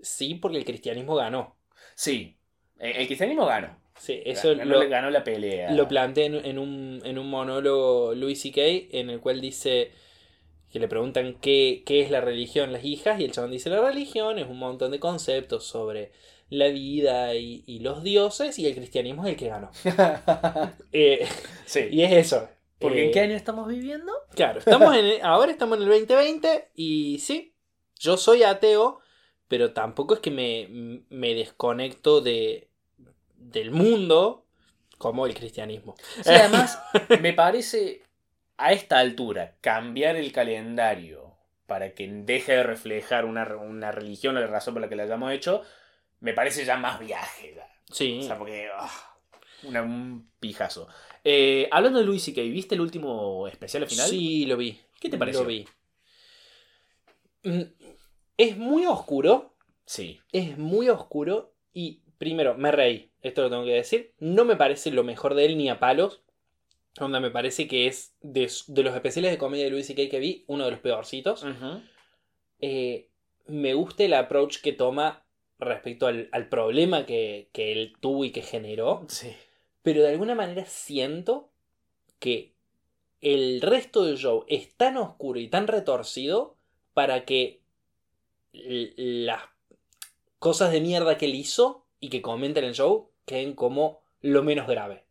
[0.00, 1.56] Sí, porque el cristianismo ganó.
[1.94, 2.36] Sí.
[2.78, 3.76] El, el cristianismo ganó.
[3.98, 5.72] Sí, eso ganó, lo, ganó la pelea.
[5.72, 8.60] lo planteé en, en un, en un monólogo Louis C.K.
[8.98, 9.92] en el cual dice
[10.70, 13.80] que le preguntan qué, qué es la religión, las hijas, y el chabón dice: La
[13.80, 16.10] religión es un montón de conceptos sobre
[16.50, 19.70] la vida y, y los dioses, y el cristianismo es el que ganó.
[20.92, 21.26] Eh,
[21.66, 21.88] sí.
[21.90, 22.48] y es eso.
[22.78, 24.12] Porque Eh, ¿en qué año estamos viviendo?
[24.34, 27.54] Claro, estamos en, ahora estamos en el 2020 y sí,
[27.98, 29.00] yo soy ateo,
[29.48, 32.68] pero tampoco es que me, me desconecto de,
[33.36, 34.46] del mundo
[34.98, 35.94] como el cristianismo.
[36.22, 36.78] Sí, además,
[37.20, 38.02] me parece
[38.56, 41.36] a esta altura cambiar el calendario
[41.66, 45.04] para que deje de reflejar una, una religión o la razón por la que la
[45.04, 45.62] hayamos hecho,
[46.20, 47.54] me parece ya más viaje.
[47.56, 47.68] ya.
[47.92, 48.68] Sí, O sea, porque.
[48.76, 49.16] ah,
[49.64, 50.88] una- un pijazo.
[51.22, 54.08] Eh, hablando de Luis C.K., ¿viste el último especial al final?
[54.08, 54.78] sí, lo vi.
[55.00, 55.42] ¿Qué te pareció?
[55.42, 55.66] Lo vi.
[57.44, 57.62] Mm,
[58.36, 59.54] Es muy oscuro,
[59.86, 60.20] Sí.
[60.32, 64.90] es muy oscuro y primero, me reí, esto lo tengo que decir, no me parece
[64.90, 66.22] lo mejor de él ni a palos.
[66.98, 70.08] Onda, me parece que es de, de los especiales de comedia de Louis C.K.
[70.10, 71.44] que vi, uno de los peorcitos.
[72.60, 73.08] Eh,
[73.46, 75.23] me gusta el approach que toma
[75.64, 79.34] respecto al, al problema que, que él tuvo y que generó, Sí.
[79.82, 81.48] pero de alguna manera siento
[82.18, 82.52] que
[83.20, 86.56] el resto del show es tan oscuro y tan retorcido
[86.92, 87.60] para que
[88.52, 89.42] las
[90.38, 94.42] cosas de mierda que él hizo y que comenta en el show queden como lo
[94.42, 95.04] menos grave.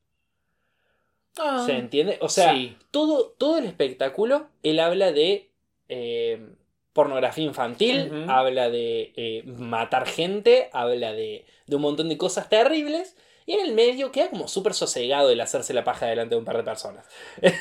[1.66, 2.20] ¿Se entiende?
[2.22, 2.78] O sea, Sí.
[2.92, 5.50] todo, todo el espectáculo, él habla de
[5.90, 6.48] eh,
[6.94, 13.16] pornografía infantil, habla de eh, matar gente, habla de, de un montón de cosas terribles,
[13.46, 16.46] y en el medio queda como súper sosegado el hacerse la paja delante de un
[16.46, 17.06] par de personas.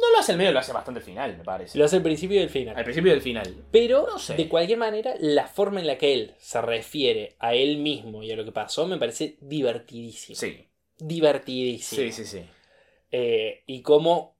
[0.00, 1.78] No lo hace el medio, lo hace bastante al final, me parece.
[1.78, 2.76] Lo hace al principio y al final.
[2.76, 3.54] Al principio y al final.
[3.70, 4.34] Pero, No sé.
[4.34, 8.30] de cualquier manera, la forma en la que él se refiere a él mismo y
[8.30, 10.36] a lo que pasó me parece divertidísimo.
[10.36, 10.68] Sí.
[10.98, 12.02] Divertidísimo.
[12.02, 12.42] Sí, sí, sí.
[13.12, 14.33] Eh, y cómo,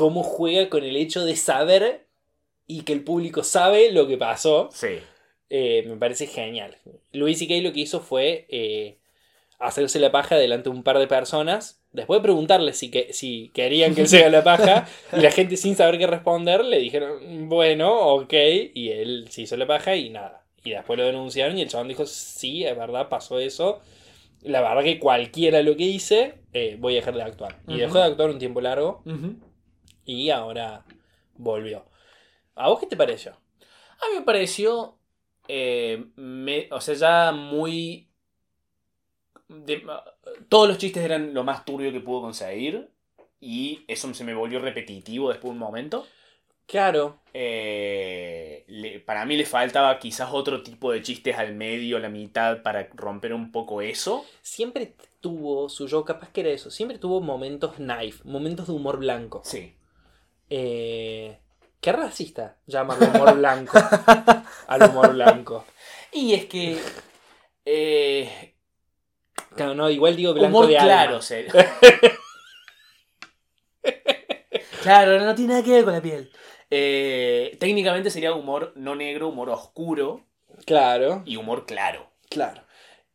[0.00, 2.06] cómo juega con el hecho de saber
[2.66, 4.70] y que el público sabe lo que pasó.
[4.72, 4.98] Sí.
[5.50, 6.78] Eh, me parece genial.
[7.12, 7.56] Luis C.K.
[7.56, 8.96] lo que hizo fue eh,
[9.58, 11.82] hacerse la paja delante de un par de personas.
[11.92, 14.88] Después de preguntarle si, que, si querían que él se haga la paja.
[15.12, 18.32] y la gente sin saber qué responder le dijeron, bueno, ok.
[18.72, 20.46] Y él se hizo la paja y nada.
[20.64, 23.82] Y después lo denunciaron y el chabón dijo, sí, es verdad, pasó eso.
[24.40, 27.58] La verdad que cualquiera lo que hice, eh, voy a dejar de actuar.
[27.68, 29.02] Y dejó de actuar un tiempo largo
[30.10, 30.84] y ahora
[31.36, 31.84] volvió.
[32.56, 33.32] ¿A vos qué te pareció?
[33.32, 34.96] A mí me pareció.
[35.52, 38.08] eh, me- o sea, ya muy.
[39.48, 39.84] de-
[40.48, 42.88] todos los chistes eran lo más turbio que pudo conseguir.
[43.40, 46.06] Y eso se me volvió repetitivo después de un momento.
[46.66, 52.00] Claro, Eh, le- para mí le faltaba quizás otro tipo de chistes al medio, a
[52.00, 54.24] la mitad, para romper un poco eso.
[54.42, 58.98] siempre tuvo su yo, capaz que era eso, siempre tuvo momentos knife, momentos de humor
[58.98, 59.42] blanco.
[59.44, 59.74] Sí.
[60.50, 61.38] Eh,
[61.80, 63.78] qué racista llamarlo humor blanco
[64.66, 65.64] al humor blanco.
[66.12, 66.78] Y es que.
[67.64, 68.54] eh,
[69.56, 71.20] Claro, no, igual digo blanco humor de claro,
[74.82, 76.30] claro, no tiene nada que ver con la piel.
[76.70, 80.24] Eh, técnicamente sería humor no negro, humor oscuro
[80.66, 82.10] Claro, y humor claro.
[82.28, 82.62] claro.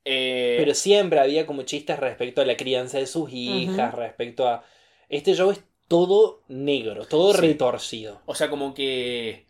[0.04, 4.64] Eh, Pero siempre había como chistes respecto a la crianza de sus hijas, respecto a...
[5.10, 7.42] Este show es todo negro, todo Sí.
[7.42, 8.22] retorcido.
[8.26, 9.46] O sea, como que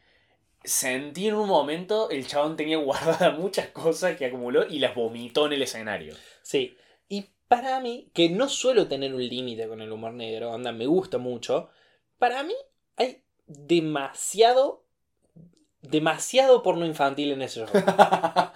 [0.63, 2.77] sentí en un momento el chabón tenía
[3.29, 6.15] guardadas muchas cosas que acumuló y las vomitó en el escenario.
[6.43, 6.75] Sí.
[7.09, 10.87] Y para mí, que no suelo tener un límite con el humor negro, onda, me
[10.87, 11.69] gusta mucho,
[12.17, 12.55] para mí
[12.97, 14.83] hay demasiado,
[15.81, 17.69] demasiado porno infantil en ese show.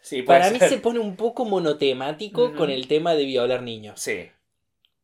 [0.00, 0.68] sí, puede Para mí ser.
[0.68, 4.00] se pone un poco monotemático con el tema de violar niños.
[4.00, 4.30] Sí,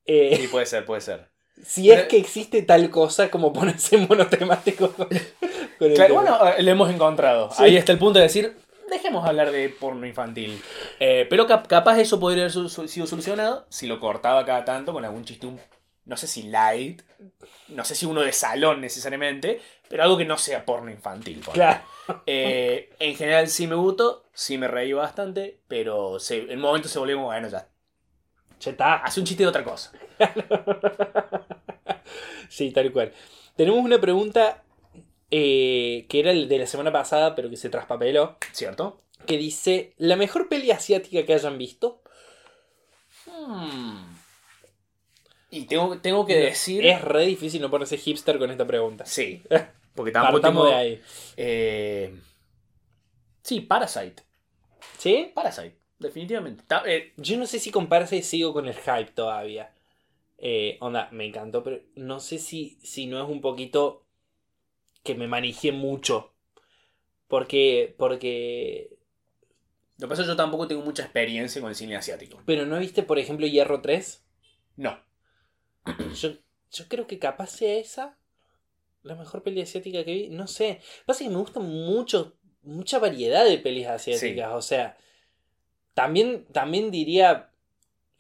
[0.05, 1.28] Eh, sí, puede ser, puede ser.
[1.65, 5.09] Si es que existe tal cosa como ponerse monotemático con,
[5.79, 7.51] con el Claro, bueno, eh, lo hemos encontrado.
[7.53, 7.63] Sí.
[7.65, 8.57] Ahí está el punto de decir,
[8.91, 10.61] dejemos hablar de porno infantil.
[11.01, 14.93] Eh, pero cap- capaz eso podría haber su- sido solucionado si lo cortaba cada tanto
[14.93, 15.61] con algún chiste, un-
[16.07, 17.03] no sé si light,
[17.69, 21.41] no sé si uno de salón necesariamente, pero algo que no sea porno infantil.
[21.53, 21.83] Claro.
[22.27, 26.99] Eh, en general sí me gustó, sí me reí bastante, pero se, en momentos se
[26.99, 27.69] volvió como, bueno, ya,
[28.61, 28.97] Ya está.
[28.97, 29.93] hace un chiste de otra cosa.
[32.49, 33.13] Sí, tal cual.
[33.57, 34.65] Tenemos una pregunta
[35.31, 38.39] eh, que era de la semana pasada, pero que se traspapeló.
[38.53, 39.03] ¿Cierto?
[39.27, 42.03] Que dice: ¿La mejor peli asiática que hayan visto?
[43.27, 44.17] Hmm.
[45.51, 46.85] Y tengo, tengo que decir...
[46.85, 49.07] Es re difícil no ponerse hipster con esta pregunta.
[49.07, 49.43] Sí,
[49.95, 50.67] porque tampoco tengo...
[50.67, 51.03] de ahí.
[51.37, 52.15] Eh,
[53.43, 54.23] sí, Parasite.
[54.99, 55.33] ¿Sí?
[55.35, 56.65] Parasite, definitivamente.
[56.87, 59.75] Eh, Yo no sé si con Parasite sigo con el hype todavía.
[60.39, 64.05] Eh, onda, me encantó, pero no sé si, si no es un poquito
[65.03, 66.33] que me manejé mucho.
[67.27, 68.97] Porque, porque...
[69.99, 72.41] lo que pasa es que yo tampoco tengo mucha experiencia con el cine asiático.
[72.47, 74.25] Pero ¿no viste, por ejemplo, Hierro 3?
[74.77, 74.99] No.
[76.21, 76.31] Yo,
[76.71, 78.19] yo creo que capaz sea esa
[79.03, 80.29] la mejor peli asiática que vi.
[80.29, 80.81] No sé.
[81.07, 84.53] Pasa que me gusta mucho, mucha variedad de pelis asiáticas.
[84.53, 84.97] O sea,
[85.99, 87.51] también, también diría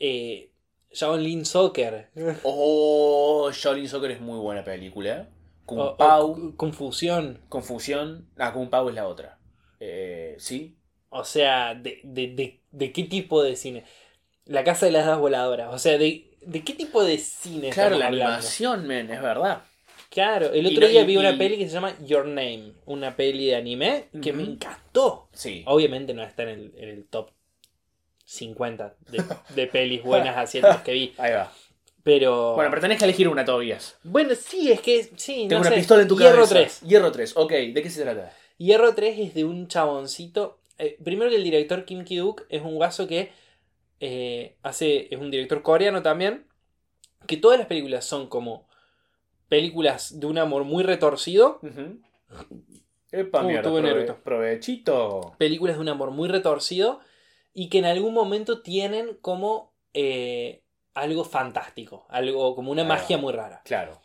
[0.00, 0.50] eh,
[0.90, 2.10] Shaolin Soccer.
[2.42, 5.28] Oh, Shaolin Soccer es muy buena película.
[5.64, 7.40] Kung O- Pao, Confusión.
[7.48, 8.28] Confusión.
[8.36, 9.38] Ah, Kung Pao es la otra.
[9.78, 10.76] Eh, sí.
[11.10, 13.84] O sea, de, de, de, de qué tipo de cine?
[14.44, 15.72] La Casa de las Dos Voladoras.
[15.72, 18.32] O sea, de, de qué tipo de cine Claro, la hablando?
[18.34, 19.62] animación, men, es verdad.
[20.10, 23.14] Claro, el otro día y- vi una y- peli que se llama Your Name, una
[23.14, 25.28] peli de anime que me encantó.
[25.32, 25.62] Sí.
[25.66, 27.30] Obviamente no está en el, en el top
[28.30, 29.24] 50 de,
[29.54, 31.50] de pelis buenas asiáticas que vi, Ahí va.
[32.02, 32.54] pero...
[32.54, 33.96] Bueno, pero tenés que elegir una, Tobías.
[34.04, 35.76] Bueno, sí, es que sí, Tengo no una sé.
[35.76, 36.54] pistola en tu Hierro cabeza.
[36.54, 36.80] 3.
[36.82, 37.32] Hierro 3.
[37.36, 38.30] Ok, ¿de qué se trata?
[38.58, 40.58] Hierro 3 es de un chaboncito.
[40.76, 43.32] eh, primero que el director Kim Ki-duk es un guaso que
[44.00, 45.08] eh, hace.
[45.12, 46.44] es un director coreano también.
[47.26, 48.68] Que todas las películas son como
[49.48, 51.60] películas de un amor muy retorcido.
[51.62, 51.98] Ujú.
[53.10, 55.34] Epa, Uh, mierda, prove- provechito.
[55.38, 57.00] películas de un amor muy retorcido
[57.60, 60.62] y que en algún momento tienen como eh,
[60.94, 63.62] algo fantástico, algo como una magia muy rara.
[63.64, 64.00] Claro.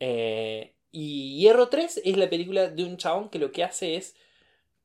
[0.00, 4.16] Eh, y Hierro 3 es la película de un chabón que lo que hace es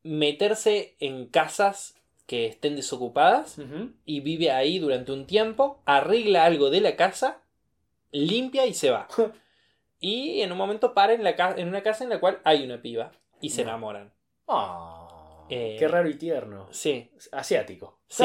[0.03, 1.95] meterse en casas
[2.27, 3.57] que estén desocupadas
[4.05, 7.41] y vive ahí durante un tiempo, arregla algo de la casa,
[8.11, 9.07] limpia y se va.
[9.99, 12.81] Y en un momento para en, la en una casa en la cual hay una
[12.81, 13.69] piba y se No.
[13.69, 14.11] enamoran.
[14.49, 15.02] Ah,
[15.53, 16.67] Eh, qué raro y tierno.
[16.71, 17.99] Sí, Asiático.
[18.07, 18.23] Sí,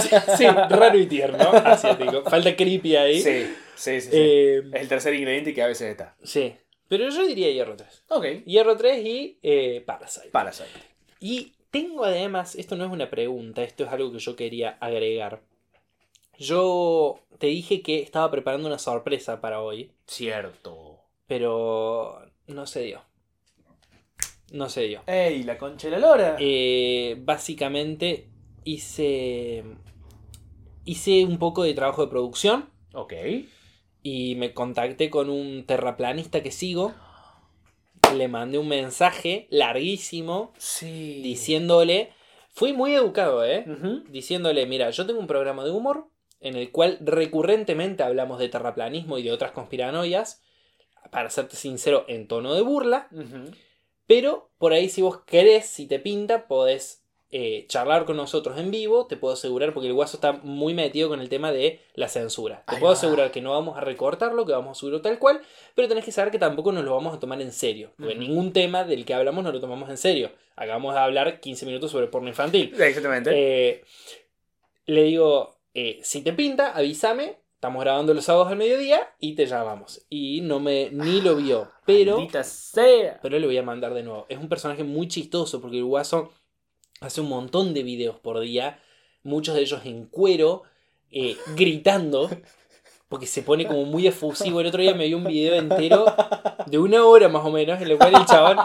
[0.00, 2.22] sí, sí, raro y tierno, asiático.
[2.24, 3.20] Falta creepy ahí.
[3.20, 4.10] Sí, sí, sí.
[4.10, 4.10] sí.
[4.12, 6.16] Eh, Es el tercer ingrediente que a veces está.
[6.22, 6.54] sí.
[6.88, 8.04] Pero yo diría Hierro 3.
[8.08, 8.24] Ok.
[8.46, 10.30] Hierro 3 y eh, Parasite.
[10.30, 10.70] Parasite.
[11.20, 15.42] Y tengo además, esto no es una pregunta, esto es algo que yo quería agregar.
[16.38, 21.00] Yo te dije que estaba preparando una sorpresa para hoy, Cierto.
[21.26, 23.02] pero no se dio.
[24.52, 25.02] No se dio.
[25.06, 26.36] ¡Ey, la concha de la lora!
[26.38, 28.28] Eh, básicamente
[28.64, 29.64] hice
[30.84, 33.12] hice un poco de trabajo de producción ok.
[34.02, 36.94] y me contacté con un terraplanista que sigo.
[38.14, 41.20] Le mandé un mensaje larguísimo Sí.
[41.22, 42.10] diciéndole,
[42.48, 43.66] fui muy educado, ¿eh?
[44.08, 46.06] Diciéndole, mira, yo tengo un programa de humor
[46.40, 50.42] en el cual recurrentemente hablamos de terraplanismo y de otras conspiranoias,
[51.10, 53.08] para serte sincero, en tono de burla.
[53.12, 53.50] Ujú.
[54.08, 58.70] Pero por ahí si vos querés, si te pinta, podés eh, charlar con nosotros en
[58.70, 59.06] vivo.
[59.06, 62.64] Te puedo asegurar, porque el guaso está muy metido con el tema de la censura.
[62.66, 65.42] Te puedo asegurar que no vamos a recortarlo, que vamos a subirlo tal cual.
[65.74, 67.92] Pero tenés que saber que tampoco nos lo vamos a tomar en serio.
[67.98, 70.30] Porque ningún tema del que hablamos no lo tomamos en serio.
[70.56, 72.74] Acabamos de hablar 15 minutos sobre porno infantil.
[72.78, 73.30] Exactamente.
[73.34, 73.84] Eh,
[74.86, 77.36] le digo, eh, si te pinta, avísame.
[77.58, 80.06] Estamos grabando los sábados al mediodía y te llamamos.
[80.08, 81.68] Y no me ni lo vio.
[81.84, 83.18] Pero Maldita sea.
[83.20, 84.26] pero le voy a mandar de nuevo.
[84.28, 86.30] Es un personaje muy chistoso porque el guaso
[87.00, 88.80] hace un montón de videos por día,
[89.24, 90.62] muchos de ellos en cuero,
[91.10, 92.30] eh, gritando,
[93.08, 94.60] porque se pone como muy efusivo.
[94.60, 96.06] El otro día me dio un video entero
[96.66, 98.58] de una hora más o menos, en el cual el chabón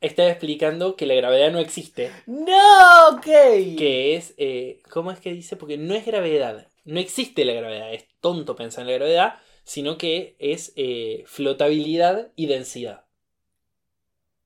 [0.00, 2.12] estaba explicando que la gravedad no existe.
[2.26, 3.24] No, ok.
[3.24, 5.56] Que es, eh, ¿cómo es que dice?
[5.56, 9.34] Porque no es gravedad, no existe la gravedad, es tonto pensar en la gravedad,
[9.64, 13.04] sino que es eh, flotabilidad y densidad.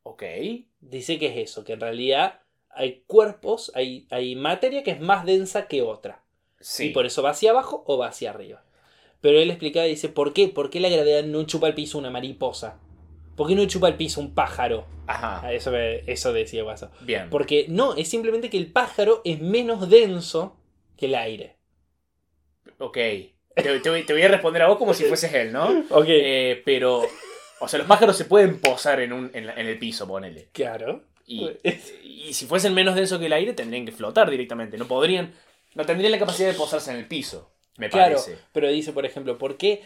[0.02, 0.22] Ok.
[0.80, 5.24] dice que es eso, que en realidad hay cuerpos, hay, hay materia que es más
[5.24, 6.24] densa que otra.
[6.60, 6.86] Sí.
[6.86, 8.64] Y por eso va hacia abajo o va hacia arriba.
[9.20, 10.48] Pero él explicaba y dice, ¿por qué?
[10.48, 12.80] ¿Por qué la gravedad no chupa el piso una mariposa?
[13.36, 14.86] ¿Por qué no chupa el piso un pájaro?
[15.06, 15.40] Ajá.
[15.44, 16.90] Ah, Eso, eso decía Guaso.
[17.00, 17.28] Bien.
[17.30, 20.56] Porque no, es simplemente que el pájaro es menos denso
[20.96, 21.59] que el aire.
[22.80, 22.94] Ok.
[23.54, 25.84] Te, te voy- te voy a responder a vos como si fueses él, ¿no?
[25.90, 26.04] Ok.
[26.08, 27.02] Eh, pero.
[27.60, 30.48] O sea, los pájaros se pueden posar en, un, en, la- en el piso, ponele.
[30.52, 31.02] claro.
[31.26, 31.48] Y,
[32.02, 34.76] y si fuesen menos denso que el aire, tendrían que flotar directamente.
[34.76, 35.32] No podrían.
[35.76, 37.52] No tendrían la capacidad de posarse en el piso.
[37.76, 38.36] Me Claro, parece.
[38.52, 39.82] pero dice, por ejemplo, ¿por qué?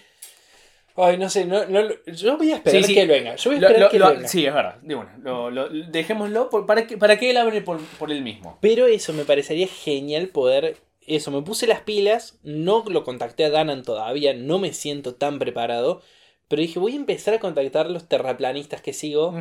[0.97, 2.95] Ay, no sé, no, no, yo voy a esperar Sí, sí.
[2.95, 3.35] que él venga.
[3.37, 4.29] Yo voy a Lo- esperar lo- que lo- venga.
[4.29, 4.77] sí, es verdad.
[4.81, 5.19] De una.
[5.19, 6.49] Lo- lo- dejémoslo.
[6.49, 8.57] por- para, que, para que él hable por, por él mismo.
[8.63, 10.77] Pero eso me parecería genial poder.
[11.07, 15.39] Eso, me puse las pilas, no lo contacté a Danan todavía, no me siento tan
[15.39, 16.01] preparado.
[16.49, 19.35] Pero dije, voy a empezar a contactar a los terraplanistas que sigo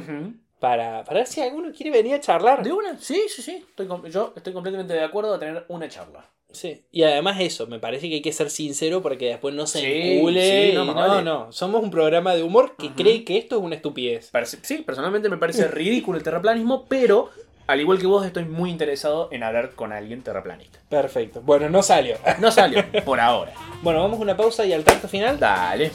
[0.59, 2.63] para, para ver si alguno quiere venir a charlar.
[2.63, 3.63] De una, sí, sí, sí.
[3.69, 6.29] Estoy yo estoy completamente de acuerdo a tener una charla.
[6.51, 6.85] Sí.
[6.91, 9.79] Y además eso, me parece que hay que ser sincero para que después no se
[9.79, 9.85] Sí,
[10.17, 10.69] encule.
[10.69, 11.23] sí, no, no, vale.
[11.23, 11.51] no.
[11.51, 14.29] Somos un programa de humor que cree que esto es una estupidez.
[14.31, 17.31] Parece- sí, personalmente me parece ridículo el terraplanismo, pero
[17.67, 20.79] al igual que vos estoy muy interesado en hablar con alguien terraplanista.
[20.89, 21.41] Perfecto.
[21.41, 22.17] Bueno, no salió.
[22.39, 23.53] No salió, por ahora.
[23.81, 25.39] Bueno, vamos a una pausa y al tracto final.
[25.39, 25.91] Dale.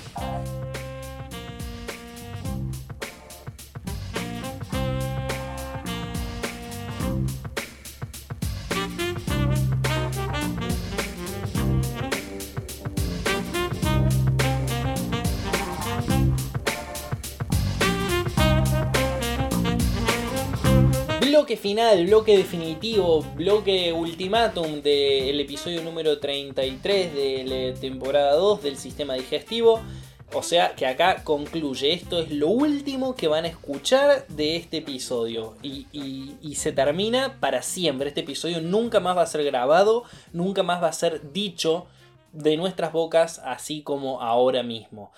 [21.39, 28.77] Bloque final, bloque definitivo, bloque ultimátum del episodio número 33 de la temporada 2 del
[28.77, 29.81] sistema digestivo.
[30.35, 34.79] O sea que acá concluye, esto es lo último que van a escuchar de este
[34.79, 35.55] episodio.
[35.63, 38.09] Y, se termina para siempre.
[38.09, 41.87] Este episodio nunca más va a ser grabado, nunca más va a ser dicho
[42.33, 45.13] de nuestras bocas así como ahora mismo.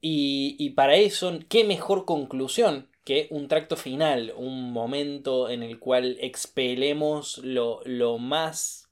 [0.00, 6.18] Y para eso, ¿qué mejor conclusión que un tracto final, un momento en el cual
[6.20, 8.90] expelemos lo, lo más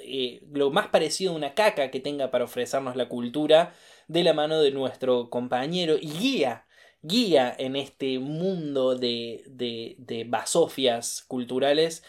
[0.00, 3.74] eh, lo más parecido a una caca que tenga para ofrecernos la cultura
[4.06, 6.64] de la mano de nuestro compañero y guía,
[7.02, 12.02] guía en este mundo de, de, de basofias culturales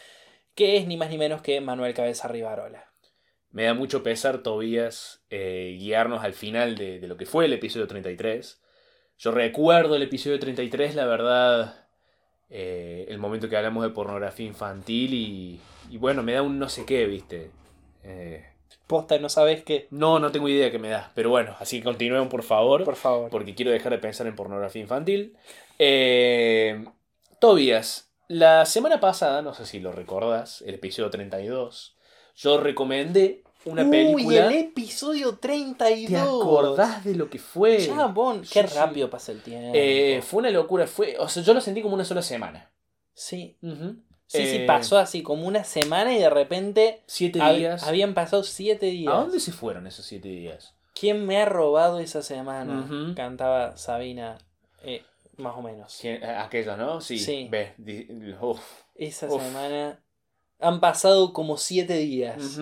[0.54, 2.90] que es ni más ni menos que Manuel Cabeza Rivarola.
[3.50, 7.52] Me da mucho pesar, Tobías, eh, guiarnos al final de, de lo que fue el
[7.52, 8.62] episodio 33.
[9.20, 11.84] Yo recuerdo el episodio 33, la verdad,
[12.48, 15.60] eh, el momento que hablamos de pornografía infantil y,
[15.90, 17.50] y bueno, me da un no sé qué, viste.
[18.02, 18.46] Eh,
[18.86, 19.88] Posta, no sabes qué.
[19.90, 22.96] no, no tengo idea qué me da, pero bueno, así que continúen por favor, Por
[22.96, 23.28] favor.
[23.30, 25.36] porque quiero dejar de pensar en pornografía infantil.
[25.78, 26.82] Eh,
[27.40, 31.94] Tobías, la semana pasada, no sé si lo recordás, el episodio 32,
[32.36, 34.46] yo recomendé una Uy, película...
[34.46, 36.08] el episodio 32.
[36.08, 37.78] ¿Te acordás de lo que fue?
[37.86, 38.74] Chabón, Sí, qué sí.
[38.76, 39.72] rápido pasa el tiempo.
[39.74, 42.70] Eh, fue una locura, fue, o sea, yo lo sentí como una sola semana.
[43.12, 47.82] sí, sí, sí, Eh, pasó así como una semana y de repente Siete hab- días.
[47.82, 49.12] habían pasado siete días.
[49.12, 50.74] ¿A dónde se fueron esos siete días?
[50.94, 52.86] ¿Quién me ha robado esa semana?
[53.16, 54.38] Cantaba Sabina,
[54.82, 55.02] eh,
[55.36, 55.98] más o menos.
[56.00, 57.00] ¿Quién- a- Aquellos, ¿no?
[57.00, 57.18] Sí.
[57.18, 57.48] Sí.
[57.50, 58.06] Ve, di-
[58.40, 58.60] uf.
[58.94, 59.42] Esa Uf.
[59.42, 60.02] semana
[60.58, 62.58] han pasado como siete días.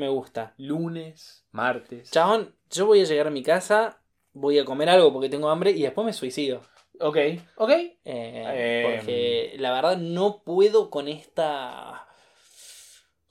[0.00, 0.54] Me gusta.
[0.56, 2.10] Lunes, martes.
[2.10, 4.00] Chabón, yo voy a llegar a mi casa,
[4.32, 6.62] voy a comer algo porque tengo hambre y después me suicido.
[7.00, 7.18] Ok,
[7.56, 7.70] ok.
[7.70, 12.06] Eh, Eh, porque la verdad no puedo con esta.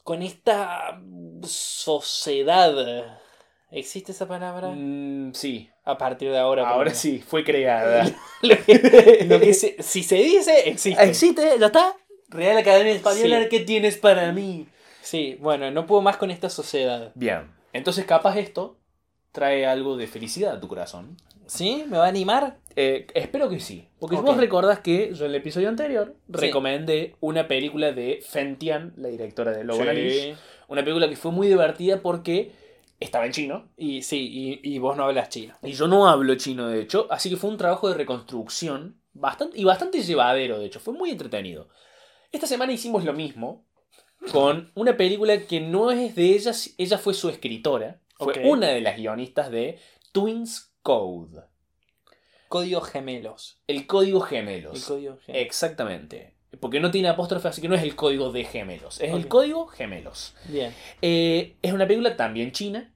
[0.03, 1.01] con esta
[1.43, 3.20] sociedad.
[3.72, 4.70] ¿Existe esa palabra?
[4.70, 6.67] Mm, sí, A partir de ahora.
[6.67, 6.97] ahora menos.
[6.99, 8.05] sí, fue creada.
[8.41, 11.03] Lo que, lo que se- si se dice, existe.
[11.03, 11.55] ¿Existe?
[11.59, 11.95] ¿Ya está?
[12.30, 13.49] Real Academia Española, Sí.
[13.49, 14.67] ¿qué tienes para mí?
[15.10, 17.12] Sí, bueno, no puedo más con esta sociedad.
[17.16, 18.78] Bien, entonces capaz esto
[19.32, 21.18] trae algo de felicidad a tu corazón.
[21.47, 21.84] ¿Sí?
[21.88, 22.60] ¿Me va a animar?
[22.76, 23.88] Eh, espero que sí.
[23.99, 26.34] Porque vos recordás que yo en el episodio anterior Sí.
[26.45, 29.86] recomendé una película de Fentian, la directora de Lobo Sí.
[29.86, 30.38] Nariz.
[30.68, 32.51] Una película que fue muy divertida porque
[32.99, 33.68] estaba en chino.
[33.78, 35.55] Y sí, y, y vos no hablas chino.
[35.64, 37.07] Y yo no hablo chino, de hecho.
[37.10, 40.80] Así que fue un trabajo de reconstrucción bastante, y bastante llevadero, de hecho.
[40.80, 41.68] Fue muy entretenido.
[42.32, 43.66] Esta semana hicimos lo mismo
[44.32, 47.99] con una película que no es de ella, ella fue su escritora.
[48.17, 49.80] Fue una de las guionistas de
[50.11, 51.41] Twins Code.
[52.49, 53.61] Códigos gemelos.
[53.67, 54.76] El código gemelos.
[54.76, 55.45] El código gemelos.
[55.45, 56.36] Exactamente.
[56.59, 58.99] Porque no tiene apóstrofe, así que no es el código de gemelos.
[58.99, 60.34] Es el código gemelos.
[60.47, 60.74] Bien.
[61.01, 62.91] Eh, es una película también china.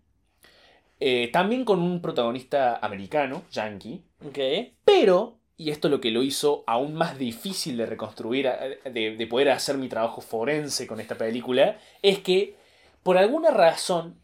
[0.99, 4.03] eh, también con un protagonista americano, yankee.
[4.25, 4.39] Ok.
[4.83, 8.49] Pero, y esto es lo que lo hizo aún más difícil de reconstruir,
[8.85, 12.55] de, de poder hacer mi trabajo forense con esta película, es que
[13.03, 14.23] por alguna razón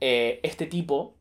[0.00, 1.16] eh, este tipo,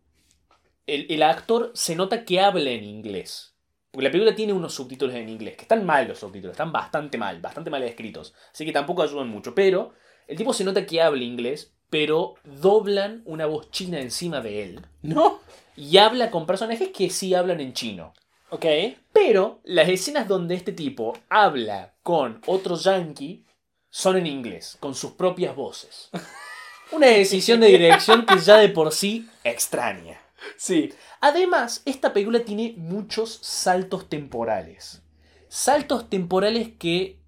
[0.86, 3.56] el, el actor se nota que habla en inglés.
[3.92, 7.18] Porque la película tiene unos subtítulos en inglés, que están mal los subtítulos, están bastante
[7.18, 8.34] mal, bastante mal escritos.
[8.54, 9.56] Así que tampoco ayudan mucho.
[9.56, 9.94] Pero
[10.28, 14.86] el tipo se nota que habla inglés, pero doblan una voz china encima de él.
[15.02, 15.40] ¿No?
[15.76, 18.14] Y habla con personajes que sí hablan en chino.
[18.50, 18.66] Ok.
[19.14, 23.46] Pero las escenas donde este tipo habla con otro yankee
[23.90, 26.10] son en inglés, con sus propias voces.
[26.92, 30.20] Una decisión de dirección que ya de por sí extraña.
[30.56, 30.94] Sí.
[31.20, 35.02] Además, esta película tiene muchos saltos temporales.
[35.50, 37.20] Saltos temporales que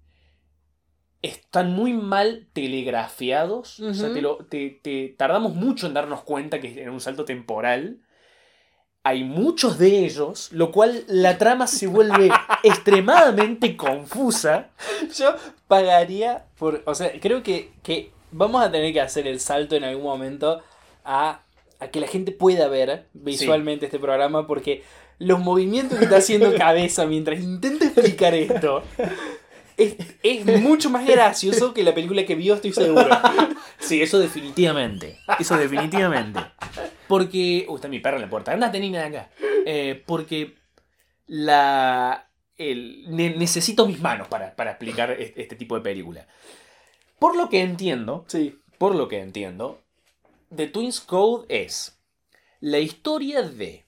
[1.22, 3.80] están muy mal telegrafiados.
[3.80, 4.14] O sea, Ujú.
[4.14, 8.00] te lo- te- te- tardamos mucho en darnos cuenta que era un salto temporal.
[9.02, 12.30] Hay muchos de ellos, lo cual la trama se vuelve
[12.62, 14.68] extremadamente confusa.
[15.16, 15.34] Yo
[15.68, 16.82] pagaría por.
[16.84, 20.62] O sea, creo que, que vamos a tener que hacer el salto en algún momento
[21.04, 21.40] a,
[21.78, 24.82] a que la gente pueda ver visualmente este programa porque
[25.18, 28.82] los movimientos que está haciendo cabeza mientras intenta explicar esto
[29.80, 33.08] es, es mucho más gracioso que la película que vio, estoy seguro.
[33.78, 35.18] Sí, eso definitivamente.
[35.38, 36.40] Eso definitivamente.
[37.08, 37.64] Porque.
[37.68, 38.52] Uy, está mi perro en la puerta.
[38.52, 39.30] Andate, nina, de acá.
[39.66, 40.54] Eh, porque.
[41.26, 42.30] La.
[42.56, 46.26] el- ne- necesito mis manos para, para explicar es- este tipo de película.
[47.18, 48.24] Por lo que entiendo.
[48.28, 48.58] Sí.
[48.78, 49.80] Por lo que entiendo.
[50.54, 51.98] The Twins Code es.
[52.60, 53.86] La historia de.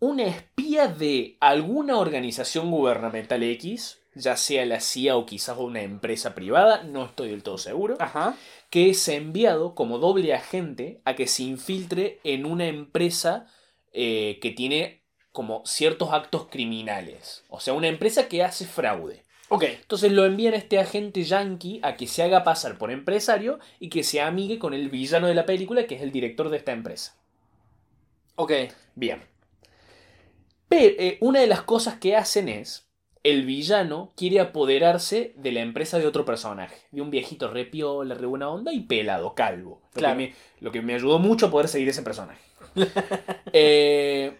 [0.00, 4.00] Una espía de alguna organización gubernamental X.
[4.14, 6.84] Ya sea la CIA o quizás una empresa privada.
[6.84, 8.36] No estoy del todo seguro Ajá.
[8.70, 13.46] que es enviado como doble agente a que se infiltre en una empresa
[13.92, 15.02] eh, que tiene
[15.32, 17.44] como ciertos actos criminales.
[17.48, 19.24] O sea, una empresa que hace fraude.
[19.48, 19.64] Ok.
[19.64, 23.88] Entonces lo envían a este agente yankee a que se haga pasar por empresario y
[23.88, 26.72] que se amigue con el villano de la película, que es el director de esta
[26.72, 27.16] empresa.
[28.36, 28.52] Ok.
[28.94, 29.22] Bien.
[30.68, 32.83] Pero eh, una de las cosas que hacen es
[33.24, 38.14] el villano quiere apoderarse de la empresa de otro personaje, de un viejito re piola,
[38.14, 39.82] re buena onda y pelado, calvo.
[39.94, 40.18] Lo, Claro.
[40.18, 42.40] que, me, lo que me ayudó mucho a poder seguir ese personaje.
[43.52, 44.36] Eh,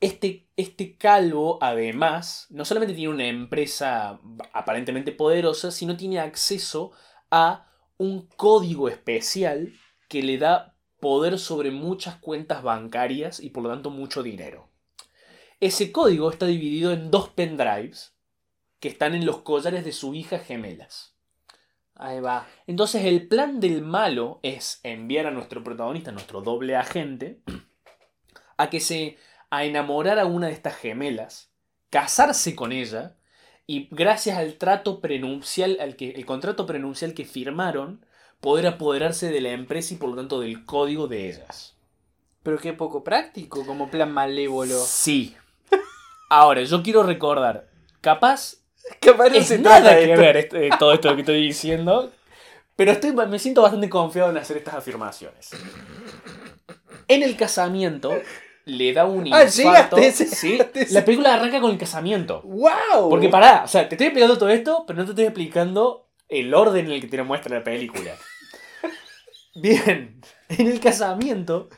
[0.00, 4.20] este, este calvo, además, no solamente tiene una empresa
[4.52, 6.92] aparentemente poderosa, sino tiene acceso
[7.30, 9.72] a un código especial
[10.08, 14.68] que le da poder sobre muchas cuentas bancarias y por lo tanto mucho dinero.
[15.60, 18.14] Ese código está dividido en dos pendrives
[18.78, 21.14] que están en los collares de su hija gemelas.
[21.94, 22.46] Ahí va.
[22.66, 27.40] Entonces el plan del malo es enviar a nuestro protagonista, nuestro doble agente,
[28.58, 29.16] a que se
[29.48, 31.50] a enamorar a una de estas gemelas,
[31.88, 33.16] casarse con ella
[33.66, 38.04] y gracias al trato prenupcial, al que el contrato prenupcial que firmaron,
[38.40, 41.76] poder apoderarse de la empresa y por lo tanto del código de ellas.
[42.42, 44.78] Pero qué poco práctico como plan malévolo.
[44.78, 45.34] Sí.
[46.28, 47.68] Ahora, yo quiero recordar,
[48.00, 48.56] capaz
[49.00, 50.20] Capaz no es se nada trata que esto.
[50.20, 52.12] ver este- todo esto que estoy diciendo,
[52.76, 55.50] pero estoy, me siento bastante confiado en hacer estas afirmaciones.
[57.08, 58.12] En el casamiento
[58.64, 59.96] le da un Ah, infarto.
[59.96, 60.52] llegaste, ¿sí?
[60.52, 60.94] llegaste, sí.
[60.94, 62.42] La película arranca con el casamiento.
[62.42, 63.08] ¡Wow!
[63.10, 66.52] Porque pará, o sea, te estoy explicando todo esto, pero no te estoy explicando el
[66.54, 68.12] orden en el que te lo muestra la película.
[69.54, 71.68] Bien, en el casamiento,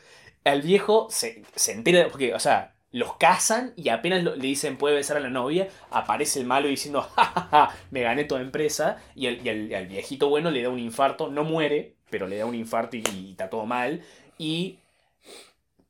[0.43, 4.95] al viejo se, se entera, porque, o sea, los casan y apenas le dicen puede
[4.95, 8.97] besar a la novia, aparece el malo diciendo, ja, ja, ja, me gané toda empresa,
[9.15, 12.37] y, al, y al- al viejito bueno le da un infarto, no muere, pero le
[12.37, 14.01] da un infarto y, y está todo mal,
[14.37, 14.79] y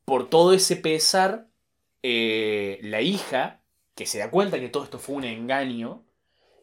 [0.04, 1.46] por todo ese pesar,
[2.02, 3.62] eh, la hija,
[3.94, 6.04] que se da cuenta que todo esto fue un engaño,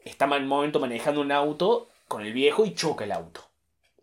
[0.05, 3.49] está en un momento manejando un auto con el viejo y choca el auto.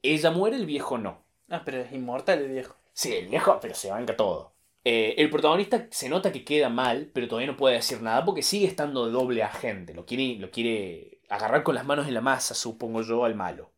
[0.03, 1.25] Ella muere, el viejo no.
[1.51, 2.77] Ah, pero es inmortal el viejo.
[2.95, 4.54] Sí, el viejo, pero se banca todo.
[4.85, 8.43] Eh, el protagonista se nota que queda mal, pero todavía no puede decir nada porque
[8.43, 9.95] sigue estando de doble agente.
[9.95, 13.73] Lo quiere, lo quiere agarrar con las manos en la masa, supongo yo, al malo.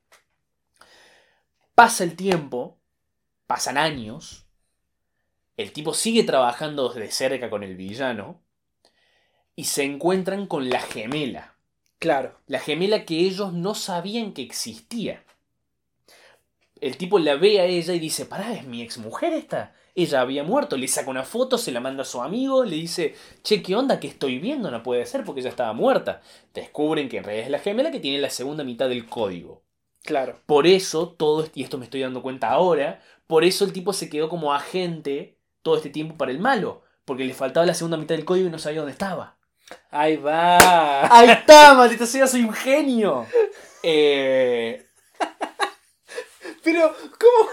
[1.74, 2.78] Pasa el tiempo,
[3.46, 4.46] pasan años,
[5.56, 8.42] el tipo sigue trabajando de cerca con el villano
[9.54, 11.56] y se encuentran con la gemela.
[11.98, 12.38] Claro.
[12.46, 15.24] La gemela que ellos no sabían que existía.
[16.80, 19.74] El tipo la ve a ella y dice, pará, es mi exmujer esta.
[19.96, 23.14] Ella había muerto, le saca una foto, se la manda a su amigo, le dice,
[23.42, 23.98] che, ¿qué onda?
[23.98, 24.70] ¿Qué estoy viendo?
[24.70, 26.20] No puede ser porque ella estaba muerta.
[26.52, 29.62] Descubren que en realidad es la gemela que tiene la segunda mitad del código.
[30.02, 30.38] Claro.
[30.44, 34.10] Por eso, todo, y esto me estoy dando cuenta ahora, por eso el tipo se
[34.10, 36.82] quedó como agente todo este tiempo para el malo.
[37.06, 39.38] Porque le faltaba la segunda mitad del código y no sabía dónde estaba.
[39.90, 41.08] Ahí va.
[41.10, 43.26] ¡Ahí está, maldita sea, soy un genio!
[43.82, 44.86] Eh,
[46.62, 47.50] Pero, ¿cómo,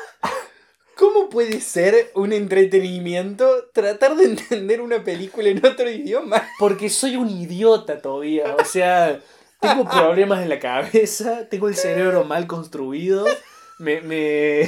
[1.03, 6.47] ¿cómo puede ser un entretenimiento tratar de entender una película en otro idioma?
[6.59, 8.55] porque soy un idiota todavía.
[8.55, 9.19] O sea,
[9.59, 13.25] tengo problemas en la cabeza, tengo el cerebro mal construido.
[13.79, 13.99] Me.
[13.99, 14.61] me...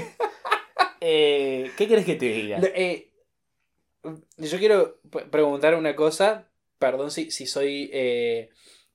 [1.00, 2.60] Eh, ¿Qué querés que te diga?
[2.64, 3.14] Eh,
[4.38, 5.00] yo quiero
[5.32, 6.50] preguntar una cosa.
[6.80, 7.90] Perdón si, si soy.
[7.94, 8.50] eh,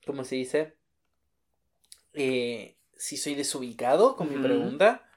[0.05, 0.75] ¿Cómo se dice?
[2.13, 5.10] Eh, si soy desubicado con mi pregunta.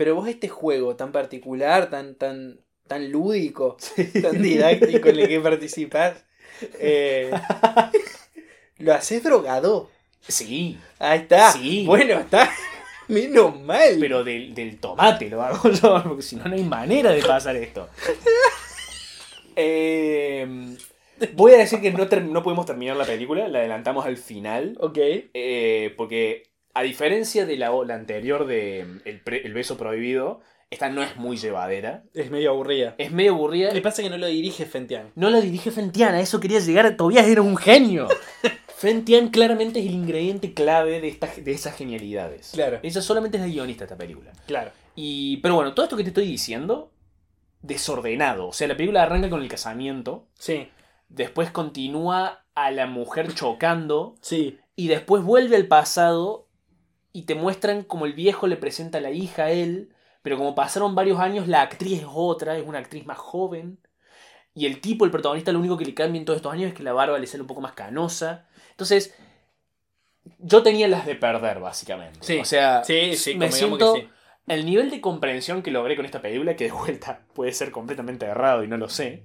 [0.00, 3.76] Pero vos, este juego tan particular, tan, tan, tan lúdico,
[4.22, 6.24] tan didáctico en el que participás,
[6.78, 7.30] eh,
[8.78, 9.90] lo haces drogado.
[10.26, 11.52] Sí, Ahí está.
[11.52, 11.84] Sí.
[11.84, 12.50] Bueno, está.
[13.08, 13.98] Menos mal.
[14.00, 17.56] pero del, del tomate lo hago yo, porque si no, no hay manera de pasar
[17.56, 17.90] esto.
[19.54, 20.78] Eh,
[21.34, 24.78] voy a decir que no, no pudimos terminar la película, la adelantamos al final.
[24.80, 24.96] Ok.
[24.96, 30.40] Eh, porque a diferencia de la, la anterior de mm, el, pre- el beso prohibido,
[30.70, 32.04] esta no es muy llevadera.
[32.14, 32.94] Es medio aburrida.
[32.98, 33.72] Es medio aburrida.
[33.72, 35.10] Le pasa que no lo dirige Fentian.
[35.16, 36.96] No la dirige Fentian, a eso quería llegar.
[36.96, 38.06] Tobias era un genio.
[38.76, 42.52] Fentian claramente es el ingrediente clave de, de esas genialidades.
[42.54, 42.78] Claro.
[42.82, 44.32] Ella solamente es la guionista de esta película.
[44.46, 44.70] Claro.
[44.94, 46.92] Y, pero bueno, todo esto que te estoy diciendo,
[47.62, 48.48] desordenado.
[48.48, 50.68] O sea, la película arranca con el casamiento, Sí.
[51.08, 54.58] después continúa a la mujer chocando, Sí.
[54.76, 56.46] y después vuelve al pasado
[57.12, 59.92] y te muestran como el viejo le presenta a la hija a él,
[60.22, 63.78] pero como pasaron varios años, la actriz es otra, es una actriz más joven.
[64.54, 66.74] Y el tipo, el protagonista, lo único que le cambia en todos estos años es
[66.74, 68.48] que la barba le sale un poco más canosa.
[68.70, 69.14] Entonces,
[70.38, 72.18] yo tenía las de perder, básicamente.
[72.20, 72.38] Sí.
[72.38, 73.94] O sea, Sí, sí, me siento...
[73.94, 74.08] que sí.
[74.46, 78.26] El nivel de comprensión que logré con esta película, que de vuelta puede ser completamente
[78.26, 79.24] errado y no lo sé,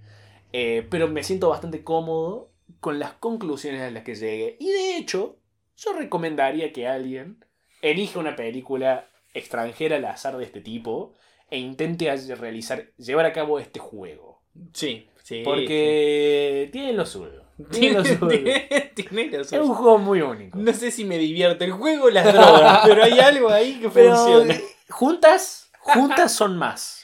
[0.54, 4.56] eh, pero me siento bastante cómodo con las conclusiones a las que llegué.
[4.60, 5.40] Y de hecho,
[5.78, 7.44] yo recomendaría que alguien
[7.92, 11.14] elija una película extranjera al azar de este tipo
[11.50, 14.42] e intente realizar, llevar a cabo este juego.
[14.74, 15.08] Sí.
[15.24, 15.42] Sí.
[15.44, 17.44] Porque tiene lo suyo.
[17.72, 19.64] Tiene lo tiene- tiene lo Es suyo.
[19.66, 20.58] un juego muy único.
[20.58, 23.90] No sé si me divierte el juego o las drogas, pero hay algo ahí que
[23.90, 24.56] Pero funciona.
[24.90, 27.04] juntas, juntas son más.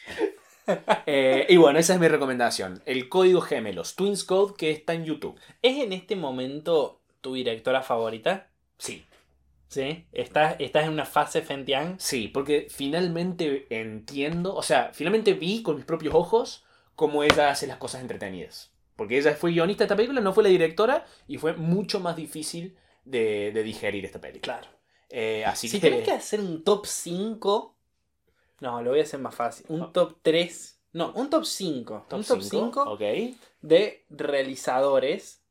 [1.05, 2.81] Eh, y bueno, esa es mi recomendación.
[2.85, 5.37] El código gemelos, Twins Code, que está en YouTube.
[5.61, 8.47] ¿Es en este momento tu directora favorita?
[8.77, 9.03] Sí,
[9.71, 10.05] ¿Sí?
[10.11, 11.99] ¿Estás, estás en una fase Fentian?
[11.99, 16.65] sí, porque finalmente entiendo, o sea, finalmente vi con mis propios ojos
[16.95, 18.71] cómo ella hace las cosas entretenidas.
[18.95, 22.15] Porque ella fue guionista de esta película, no fue la directora, y fue mucho más
[22.15, 24.59] difícil de, de digerir esta película.
[24.59, 24.67] Claro.
[25.09, 25.89] Eh, así Si que...
[25.89, 27.77] tenés que hacer un top 5.
[28.59, 29.65] No, lo voy a hacer más fácil.
[29.69, 30.79] Un top 3.
[30.93, 32.05] No, un top 5.
[32.11, 33.01] un top 5 Ok,
[33.61, 35.41] de realizadores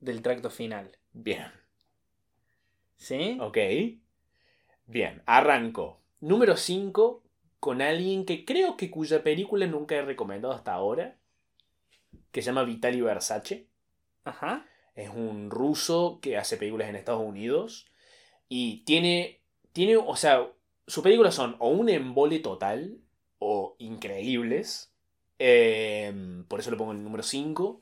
[0.00, 0.90] del tracto final.
[1.12, 1.59] bien.
[3.00, 3.38] ¿Sí?
[3.40, 3.56] Ok.
[4.86, 6.00] Bien, arranco.
[6.20, 7.22] Número 5
[7.58, 11.16] con alguien que creo que cuya película nunca he recomendado hasta ahora.
[12.30, 13.66] Que se llama Vitaly Versace.
[14.24, 14.66] Ajá.
[14.94, 17.86] Es un ruso que hace películas en Estados Unidos.
[18.50, 19.40] Y tiene.
[19.72, 19.96] Tiene.
[19.96, 20.46] O sea,
[20.86, 22.98] sus películas son o un embole total.
[23.38, 24.92] O increíbles.
[25.38, 27.80] Eh, por eso lo pongo en el número 5.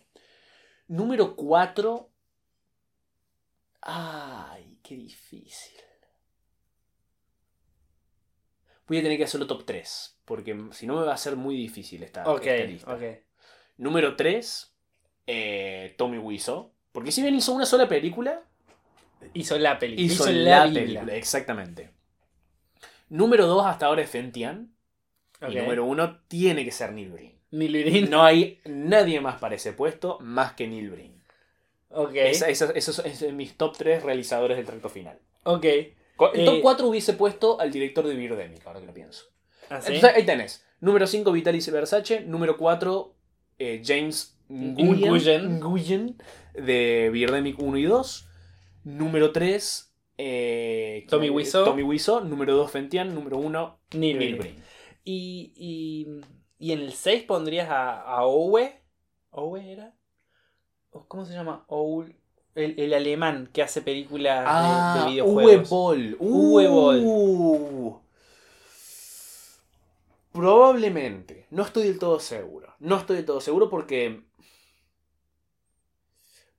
[0.87, 2.09] Número 4.
[3.81, 4.58] Ay,
[4.89, 5.77] qué difícil.
[8.87, 10.21] Voy a tener que hacerlo top 3.
[10.25, 12.95] Porque si no me va a ser muy difícil esta, Ok, esta lista.
[12.95, 13.03] ok.
[13.77, 14.75] Número 3,
[15.97, 16.73] Tommy Wiseau.
[16.93, 18.43] Porque si bien hizo una sola película,
[19.35, 20.07] Hizo la película.
[20.07, 21.15] hizo, la, película.
[21.17, 21.91] Exactamente.
[23.09, 24.73] Número 2 hasta ahora es Fentian.
[25.49, 27.39] Y número 1 tiene que ser Neil Breen.
[27.51, 28.11] Neil Breen.
[28.11, 31.18] No hay nadie más para ese puesto más que Neil Breen.
[31.91, 32.13] Ok.
[32.15, 35.19] Esa- esa- esos son mis top 3 realizadores del tracto final.
[35.45, 35.67] Ok.
[36.17, 39.25] Co- En Eh, top 4 hubiese puesto al director de Birdemic, ahora que lo pienso.
[39.69, 39.95] ¿Así?
[39.95, 40.65] Entonces ahí tenés.
[40.81, 42.21] Número 5, Vitalis Versace.
[42.21, 43.15] Número 4,
[43.85, 45.61] James Nguyen, Nguyen.
[45.61, 46.23] Nguyen,
[46.55, 48.29] de Birdemic 1 y 2.
[48.85, 49.93] Número 3,
[51.09, 51.65] Tommy Wiseau.
[51.65, 52.25] Tommy Wiseau.
[52.25, 53.15] Número 2, Fentian.
[53.15, 54.39] Número 1, Neil Neil Breen.
[54.55, 54.65] Breen.
[55.05, 56.07] Y, y,
[56.59, 58.81] y en el 6 pondrías a, a Owe.
[59.31, 59.95] ¿Owe era?
[60.93, 61.65] ¿O ¿Cómo se llama?
[61.69, 62.15] Owl.
[62.55, 65.69] El, el alemán que hace películas de- de, Ah, Uwe videojuegos.
[65.71, 66.17] Boll.
[66.19, 67.01] Uwe Boll.
[67.05, 68.01] Uh.
[70.33, 71.47] Probablemente.
[71.51, 72.75] No estoy del todo seguro.
[72.81, 74.23] No estoy del todo seguro porque.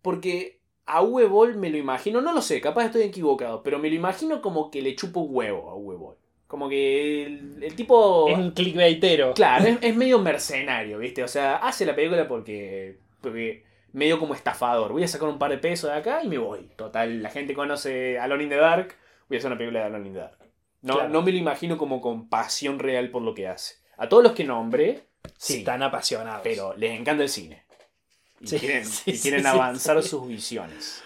[0.01, 2.21] Porque a Uwe Boll me lo imagino.
[2.21, 3.61] No lo sé, capaz estoy equivocado.
[3.63, 6.15] Pero me lo imagino como que le chupo huevo a Uwe Boll.
[6.47, 8.27] Como que el, el tipo.
[8.29, 9.33] Es un clickbaitero.
[9.33, 11.23] Claro, es, es medio mercenario, ¿viste?
[11.23, 12.97] O sea, hace la película porque.
[13.21, 13.63] Porque
[13.93, 14.91] medio como estafador.
[14.91, 16.69] Voy a sacar un par de pesos de acá y me voy.
[16.75, 18.95] Total, la gente conoce Alone in the Dark.
[19.27, 20.37] Voy a hacer una película de Alone in the Dark.
[20.81, 21.09] No, Claro.
[21.09, 23.75] no me lo imagino como con pasión real por lo que hace.
[23.97, 26.41] A todos los que nombré, Sí, sí, están apasionados.
[26.43, 27.65] pero les encanta el cine.
[28.39, 31.03] Y Sí, quieren, sí, y quieren sí, sí, avanzar sus visiones.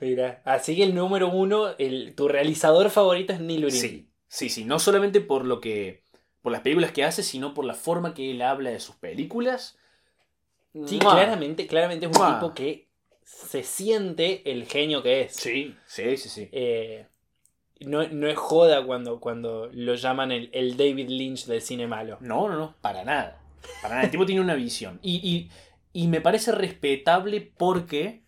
[0.00, 3.80] Mira, así que el número uno, el, tu realizador favorito es Neil Breen.
[3.80, 4.64] Sí, sí, sí.
[4.64, 6.02] No solamente por lo que.
[6.42, 9.78] por las películas que hace, sino por la forma que él habla de sus películas.
[10.86, 11.12] Sí, ¡Mua!
[11.14, 12.34] claramente, claramente es un Mua.
[12.34, 12.88] tipo que
[13.22, 15.34] se siente el genio que es.
[15.36, 16.48] Sí, sí, sí, sí.
[16.52, 17.06] Eh,
[17.80, 22.18] no, no es joda cuando, cuando lo llaman el, el David Lynch del cine malo.
[22.20, 23.40] No, no, no, para nada.
[23.82, 24.04] Para nada.
[24.06, 24.98] El tipo tiene una visión.
[25.02, 25.50] Y, y-
[25.96, 28.24] y me parece respetable porque,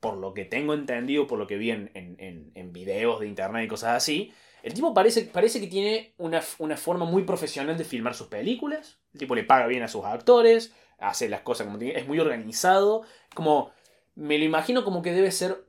[0.00, 3.28] por lo que tengo entendido, por lo que vi en, en- en- en videos de
[3.28, 4.32] internet y cosas así,
[4.64, 8.98] el tipo parece, parece que tiene una, una forma muy profesional de filmar sus películas.
[9.12, 12.18] El tipo le paga bien a sus actores, hace las cosas como tiene, es muy
[12.20, 13.02] organizado.
[13.34, 13.70] Como,
[14.14, 15.64] me lo imagino como que debe ser,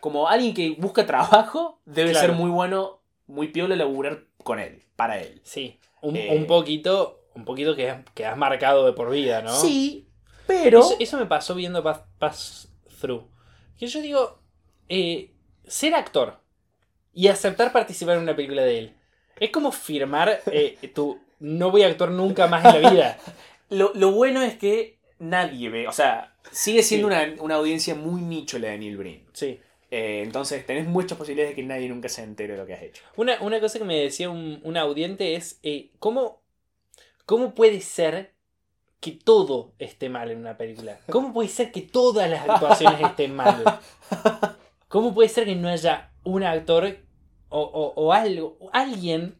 [0.00, 2.26] como alguien que busca trabajo, debe Claro.
[2.28, 5.40] ser muy bueno, muy piola laburar con él, para él.
[5.44, 6.28] Sí, un, Eh.
[6.36, 9.52] un poquito, un poquito que, has- que has marcado de por vida, ¿no?
[9.54, 10.08] Sí,
[10.46, 10.80] pero...
[10.80, 12.68] Eso, eso me pasó viendo Pass, Pass
[13.00, 13.24] Through.
[13.78, 14.38] Que yo digo,
[14.88, 15.32] eh,
[15.66, 16.38] ser actor
[17.12, 18.96] y aceptar participar en una película de él.
[19.38, 23.18] Es como firmar eh, tu no voy a actuar nunca más en la vida.
[23.70, 27.14] Lo, lo bueno es que nadie ve, o sea, sigue siendo Sí.
[27.14, 29.24] una, una audiencia muy nicho la de Neil Breen.
[29.32, 29.60] Sí.
[29.90, 32.82] Eh, entonces tenés muchas posibilidades de que nadie nunca se entere de lo que has
[32.82, 33.02] hecho.
[33.16, 36.40] Una, una cosa que me decía un, un audiente es, eh, ¿cómo,
[37.24, 38.32] ¿cómo puede ser
[39.00, 40.98] que todo esté mal en una película?
[41.10, 43.80] ¿Cómo puede ser que todas las actuaciones estén mal?
[44.88, 46.96] ¿Cómo puede ser que no haya un actor
[47.48, 49.38] o, o- o algo, alguien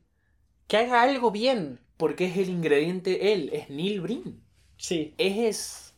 [0.69, 1.81] que haga algo bien?
[1.97, 4.41] Porque es el ingrediente él, es Neil Breen.
[4.77, 5.15] Sí.
[5.19, 5.95] Es...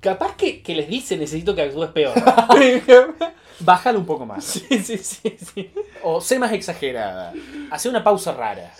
[0.00, 2.14] Capaz que, que les dice necesito que actúes peor.
[3.60, 4.44] Bájalo un poco más.
[4.44, 5.70] sí, sí, sí, sí.
[6.02, 7.32] O sé más exagerada.
[7.70, 8.72] Hace una pausa rara.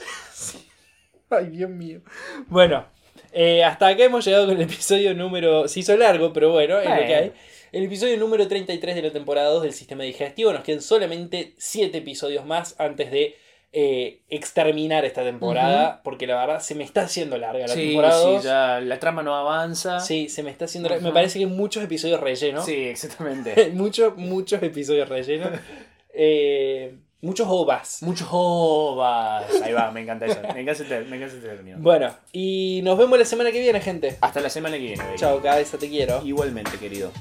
[1.30, 2.00] Ay, Dios mío.
[2.48, 2.86] Bueno,
[3.32, 5.68] Eh, hasta acá hemos llegado con el episodio número.
[5.68, 7.32] Se hizo largo, pero bueno, es lo que hay.
[7.72, 10.52] El episodio número 33 de la temporada 2 del sistema digestivo.
[10.52, 13.36] Nos quedan solamente 7 episodios más antes de
[13.72, 16.00] eh, exterminar esta temporada.
[16.02, 18.42] Porque la verdad se me está haciendo larga la Sí, temporada sí, 2.
[18.44, 20.00] ya la trama no avanza.
[20.00, 20.88] Sí, se me está haciendo.
[20.92, 21.00] Ajá.
[21.00, 22.64] Me parece que hay muchos episodios rellenos.
[22.64, 23.70] Sí, exactamente.
[23.74, 25.50] muchos, muchos episodios rellenos.
[26.12, 28.02] Eh, muchos ovas.
[28.02, 29.44] Muchos ovas.
[29.62, 30.40] Ahí va, me encanta eso.
[30.54, 31.76] Me encanta ese, me encanta término.
[31.80, 34.16] Bueno, y nos vemos la semana que viene, gente.
[34.20, 35.02] Hasta la semana que viene.
[35.04, 35.18] baby.
[35.18, 36.20] Chao, cabeza, te quiero.
[36.24, 37.12] Igualmente, querido.